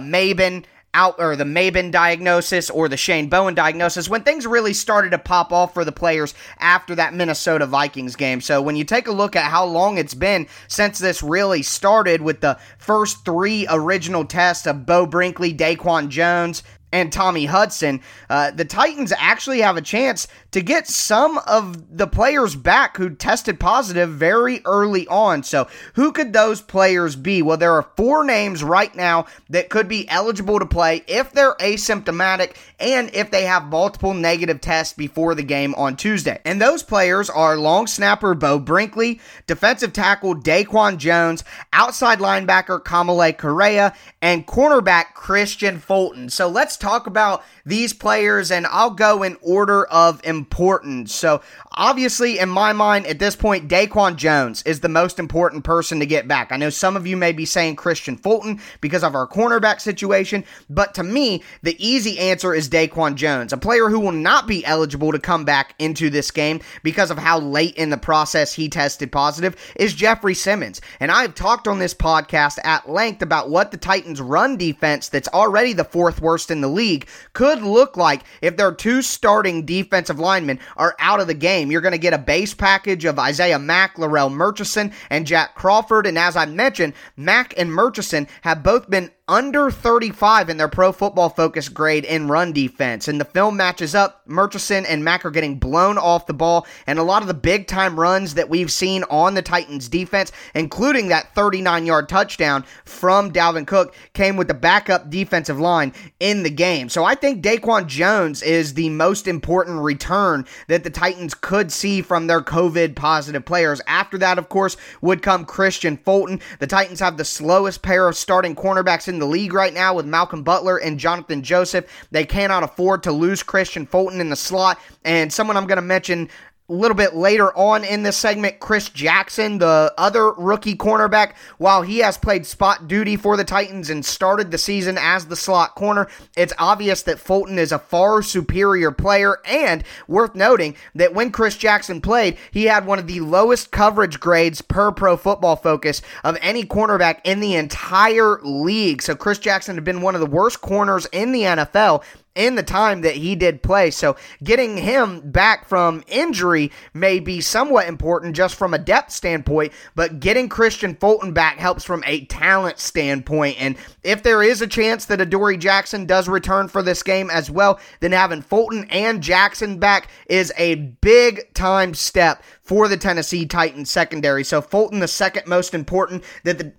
out 0.96 1.16
or 1.18 1.36
the 1.36 1.44
Maben 1.44 1.90
diagnosis 1.90 2.70
or 2.70 2.88
the 2.88 2.96
Shane 2.96 3.28
Bowen 3.28 3.54
diagnosis 3.54 4.08
when 4.08 4.22
things 4.22 4.46
really 4.46 4.72
started 4.72 5.10
to 5.10 5.18
pop 5.18 5.52
off 5.52 5.74
for 5.74 5.84
the 5.84 5.92
players 5.92 6.34
after 6.58 6.94
that 6.94 7.12
Minnesota 7.12 7.66
Vikings 7.66 8.16
game. 8.16 8.40
So 8.40 8.62
when 8.62 8.76
you 8.76 8.84
take 8.84 9.06
a 9.06 9.12
look 9.12 9.36
at 9.36 9.50
how 9.50 9.66
long 9.66 9.98
it's 9.98 10.14
been 10.14 10.48
since 10.68 10.98
this 10.98 11.22
really 11.22 11.62
started 11.62 12.22
with 12.22 12.40
the 12.40 12.58
first 12.78 13.24
three 13.26 13.66
original 13.68 14.24
tests 14.24 14.66
of 14.66 14.86
Beau 14.86 15.04
Brinkley, 15.04 15.54
Daquan 15.54 16.08
Jones, 16.08 16.62
and 16.92 17.12
Tommy 17.12 17.46
Hudson, 17.46 18.00
uh, 18.30 18.52
the 18.52 18.64
Titans 18.64 19.12
actually 19.16 19.60
have 19.60 19.76
a 19.76 19.82
chance 19.82 20.28
to 20.52 20.62
get 20.62 20.86
some 20.86 21.38
of 21.46 21.96
the 21.98 22.06
players 22.06 22.54
back 22.54 22.96
who 22.96 23.10
tested 23.10 23.58
positive 23.58 24.10
very 24.10 24.62
early 24.64 25.06
on. 25.08 25.42
So, 25.42 25.68
who 25.94 26.12
could 26.12 26.32
those 26.32 26.62
players 26.62 27.16
be? 27.16 27.42
Well, 27.42 27.56
there 27.56 27.74
are 27.74 27.90
four 27.96 28.24
names 28.24 28.62
right 28.62 28.94
now 28.94 29.26
that 29.50 29.68
could 29.68 29.88
be 29.88 30.08
eligible 30.08 30.58
to 30.60 30.66
play 30.66 31.04
if 31.06 31.32
they're 31.32 31.56
asymptomatic 31.56 32.56
and 32.78 33.12
if 33.12 33.30
they 33.30 33.44
have 33.44 33.66
multiple 33.66 34.14
negative 34.14 34.60
tests 34.60 34.94
before 34.94 35.34
the 35.34 35.42
game 35.42 35.74
on 35.74 35.96
Tuesday. 35.96 36.40
And 36.44 36.62
those 36.62 36.82
players 36.82 37.28
are 37.28 37.56
long 37.56 37.86
snapper 37.86 38.34
Beau 38.34 38.58
Brinkley, 38.58 39.20
defensive 39.46 39.92
tackle 39.92 40.36
Daquan 40.36 40.98
Jones, 40.98 41.42
outside 41.72 42.20
linebacker 42.20 42.80
Kamalei 42.82 43.36
Correa, 43.36 43.92
and 44.22 44.46
cornerback 44.46 45.14
Kristian 45.14 45.80
Fulton. 45.80 46.30
So, 46.30 46.48
let's 46.48 46.75
talk 46.76 47.06
about 47.06 47.44
these 47.64 47.92
players, 47.92 48.50
and 48.50 48.66
I'll 48.66 48.90
go 48.90 49.22
in 49.22 49.36
order 49.40 49.84
of 49.86 50.24
importance. 50.24 51.14
So, 51.14 51.42
obviously, 51.76 52.38
in 52.38 52.48
my 52.48 52.72
mind, 52.72 53.06
at 53.06 53.18
this 53.18 53.36
point, 53.36 53.68
Daquan 53.68 54.16
Jones 54.16 54.62
is 54.62 54.80
the 54.80 54.88
most 54.88 55.18
important 55.18 55.64
person 55.64 56.00
to 56.00 56.06
get 56.06 56.26
back. 56.26 56.52
I 56.52 56.56
know 56.56 56.70
some 56.70 56.96
of 56.96 57.06
you 57.06 57.16
may 57.16 57.32
be 57.32 57.44
saying 57.44 57.76
Kristian 57.76 58.18
Fulton 58.18 58.60
because 58.80 59.04
of 59.04 59.14
our 59.14 59.26
cornerback 59.26 59.80
situation, 59.80 60.44
but 60.70 60.94
to 60.94 61.02
me, 61.02 61.42
the 61.62 61.76
easy 61.84 62.18
answer 62.18 62.54
is 62.54 62.68
Daquan 62.68 63.14
Jones, 63.14 63.52
a 63.52 63.56
player 63.56 63.88
who 63.88 64.00
will 64.00 64.12
not 64.12 64.46
be 64.46 64.64
eligible 64.64 65.12
to 65.12 65.18
come 65.18 65.44
back 65.44 65.74
into 65.78 66.10
this 66.10 66.30
game 66.30 66.60
because 66.82 67.10
of 67.10 67.18
how 67.18 67.38
late 67.38 67.74
in 67.76 67.90
the 67.90 67.96
process 67.96 68.52
he 68.52 68.68
tested 68.68 69.12
positive, 69.12 69.56
is 69.76 69.94
Jeffrey 69.94 70.34
Simmons. 70.34 70.80
And 71.00 71.10
I've 71.10 71.34
talked 71.34 71.68
on 71.68 71.78
this 71.78 71.94
podcast 71.94 72.58
at 72.64 72.88
length 72.88 73.22
about 73.22 73.50
what 73.50 73.70
the 73.70 73.76
Titans' 73.76 74.20
run 74.20 74.56
defense, 74.56 75.08
that's 75.08 75.28
already 75.28 75.72
the 75.72 75.84
fourth 75.84 76.20
worst 76.20 76.50
in 76.50 76.60
the 76.60 76.68
league, 76.68 77.08
could 77.32 77.62
look 77.62 77.96
like 77.96 78.22
if 78.40 78.56
their 78.56 78.72
two 78.72 79.02
starting 79.02 79.66
defensive 79.66 80.18
linemen 80.18 80.58
are 80.76 80.96
out 80.98 81.20
of 81.20 81.26
the 81.26 81.34
game. 81.34 81.65
You're 81.70 81.80
going 81.80 81.92
to 81.92 81.98
get 81.98 82.12
a 82.12 82.18
base 82.18 82.54
package 82.54 83.04
of 83.04 83.18
Isaiah 83.18 83.58
Mack, 83.58 83.96
Larrell 83.96 84.32
Murchison, 84.32 84.92
and 85.10 85.26
Jack 85.26 85.54
Crawford. 85.54 86.06
And 86.06 86.18
as 86.18 86.36
I 86.36 86.46
mentioned, 86.46 86.94
Mack 87.16 87.54
and 87.56 87.72
Murchison 87.72 88.28
have 88.42 88.62
both 88.62 88.88
been 88.88 89.10
under 89.28 89.72
35 89.72 90.48
in 90.48 90.56
their 90.56 90.68
pro 90.68 90.92
football 90.92 91.28
focus 91.28 91.68
grade 91.68 92.04
in 92.04 92.28
run 92.28 92.52
defense. 92.52 93.08
And 93.08 93.20
the 93.20 93.24
film 93.24 93.56
matches 93.56 93.92
up. 93.92 94.22
Murchison 94.28 94.86
and 94.86 95.04
Mack 95.04 95.24
are 95.24 95.30
getting 95.30 95.58
blown 95.58 95.98
off 95.98 96.26
the 96.26 96.34
ball, 96.34 96.66
and 96.86 96.98
a 96.98 97.02
lot 97.02 97.22
of 97.22 97.28
the 97.28 97.34
big 97.34 97.66
time 97.66 97.98
runs 97.98 98.34
that 98.34 98.48
we've 98.48 98.70
seen 98.70 99.04
on 99.04 99.34
the 99.34 99.42
Titans 99.42 99.88
defense, 99.88 100.30
including 100.54 101.08
that 101.08 101.34
39 101.34 101.86
yard 101.86 102.08
touchdown 102.08 102.64
from 102.84 103.32
Dalvin 103.32 103.66
Cook, 103.66 103.94
came 104.14 104.36
with 104.36 104.48
the 104.48 104.54
backup 104.54 105.10
defensive 105.10 105.58
line 105.58 105.92
in 106.20 106.42
the 106.42 106.50
game. 106.50 106.88
So 106.88 107.04
I 107.04 107.14
think 107.14 107.42
Daquan 107.42 107.86
Jones 107.86 108.42
is 108.42 108.74
the 108.74 108.90
most 108.90 109.26
important 109.26 109.80
return 109.80 110.46
that 110.68 110.84
the 110.84 110.90
Titans 110.90 111.34
could 111.34 111.72
see 111.72 112.02
from 112.02 112.26
their 112.26 112.40
COVID 112.40 112.94
positive 112.94 113.44
players. 113.44 113.80
After 113.86 114.18
that, 114.18 114.38
of 114.38 114.48
course, 114.48 114.76
would 115.00 115.22
come 115.22 115.46
Kristian 115.46 116.00
Fulton. 116.00 116.40
The 116.58 116.66
Titans 116.66 117.00
have 117.00 117.16
the 117.16 117.24
slowest 117.24 117.82
pair 117.82 118.08
of 118.08 118.16
starting 118.16 118.54
cornerbacks 118.54 119.08
in 119.08 119.15
in 119.16 119.20
the 119.20 119.26
league 119.26 119.54
right 119.54 119.72
now 119.72 119.94
with 119.94 120.04
Malcolm 120.04 120.42
Butler 120.42 120.76
and 120.76 121.00
Johnathan 121.00 121.42
Joseph. 121.42 121.86
They 122.10 122.24
cannot 122.24 122.62
afford 122.62 123.02
to 123.04 123.12
lose 123.12 123.42
Kristian 123.42 123.88
Fulton 123.88 124.20
in 124.20 124.28
the 124.28 124.36
slot. 124.36 124.78
And 125.04 125.32
someone 125.32 125.56
I'm 125.56 125.66
going 125.66 125.76
to 125.76 125.82
mention 125.82 126.28
a 126.68 126.72
little 126.72 126.96
bit 126.96 127.14
later 127.14 127.56
on 127.56 127.84
in 127.84 128.02
this 128.02 128.16
segment, 128.16 128.58
Chris 128.58 128.88
Jackson, 128.88 129.58
the 129.58 129.94
other 129.96 130.32
rookie 130.32 130.74
cornerback, 130.74 131.34
while 131.58 131.82
he 131.82 131.98
has 131.98 132.18
played 132.18 132.44
spot 132.44 132.88
duty 132.88 133.16
for 133.16 133.36
the 133.36 133.44
Titans 133.44 133.88
and 133.88 134.04
started 134.04 134.50
the 134.50 134.58
season 134.58 134.98
as 134.98 135.26
the 135.26 135.36
slot 135.36 135.76
corner, 135.76 136.08
it's 136.36 136.52
obvious 136.58 137.02
that 137.02 137.20
Fulton 137.20 137.58
is 137.58 137.70
a 137.70 137.78
far 137.78 138.20
superior 138.20 138.90
player. 138.90 139.38
And 139.44 139.84
worth 140.08 140.34
noting 140.34 140.74
that 140.96 141.14
when 141.14 141.30
Chris 141.30 141.56
Jackson 141.56 142.00
played, 142.00 142.36
he 142.50 142.64
had 142.64 142.84
one 142.84 142.98
of 142.98 143.06
the 143.06 143.20
lowest 143.20 143.70
coverage 143.70 144.18
grades 144.18 144.60
per 144.60 144.90
pro 144.90 145.16
football 145.16 145.56
focus 145.56 146.02
of 146.24 146.36
any 146.40 146.64
cornerback 146.64 147.20
in 147.22 147.38
the 147.38 147.54
entire 147.54 148.40
league. 148.42 149.02
So 149.02 149.14
Chris 149.14 149.38
Jackson 149.38 149.76
had 149.76 149.84
been 149.84 150.00
one 150.00 150.16
of 150.16 150.20
the 150.20 150.26
worst 150.26 150.60
corners 150.60 151.06
in 151.12 151.30
the 151.30 151.42
NFL 151.42 152.02
in 152.36 152.54
the 152.54 152.62
time 152.62 153.00
that 153.00 153.16
he 153.16 153.34
did 153.34 153.62
play. 153.62 153.90
So 153.90 154.16
getting 154.44 154.76
him 154.76 155.30
back 155.30 155.66
from 155.66 156.04
injury 156.06 156.70
may 156.94 157.18
be 157.18 157.40
somewhat 157.40 157.88
important 157.88 158.36
just 158.36 158.54
from 158.54 158.74
a 158.74 158.78
depth 158.78 159.10
standpoint, 159.10 159.72
but 159.94 160.20
getting 160.20 160.48
Kristian 160.48 160.98
Fulton 161.00 161.32
back 161.32 161.56
helps 161.56 161.82
from 161.82 162.04
a 162.06 162.24
talent 162.26 162.78
standpoint. 162.78 163.60
And 163.60 163.76
if 164.02 164.22
there 164.22 164.42
is 164.42 164.62
a 164.62 164.66
chance 164.66 165.06
that 165.06 165.20
Adoree 165.20 165.56
Jackson 165.56 166.06
does 166.06 166.28
return 166.28 166.68
for 166.68 166.82
this 166.82 167.02
game 167.02 167.30
as 167.30 167.50
well, 167.50 167.80
then 168.00 168.12
having 168.12 168.42
Fulton 168.42 168.86
and 168.90 169.22
Jackson 169.22 169.78
back 169.78 170.10
is 170.26 170.52
a 170.58 170.74
big 170.74 171.52
time 171.54 171.94
step 171.94 172.42
for 172.62 172.88
the 172.88 172.96
Tennessee 172.96 173.46
Titans 173.46 173.90
secondary. 173.90 174.44
So 174.44 174.60
Fulton, 174.60 174.98
the 174.98 175.08
second 175.08 175.46
most 175.46 175.72
important 175.72 176.22
that 176.44 176.58
the 176.58 176.72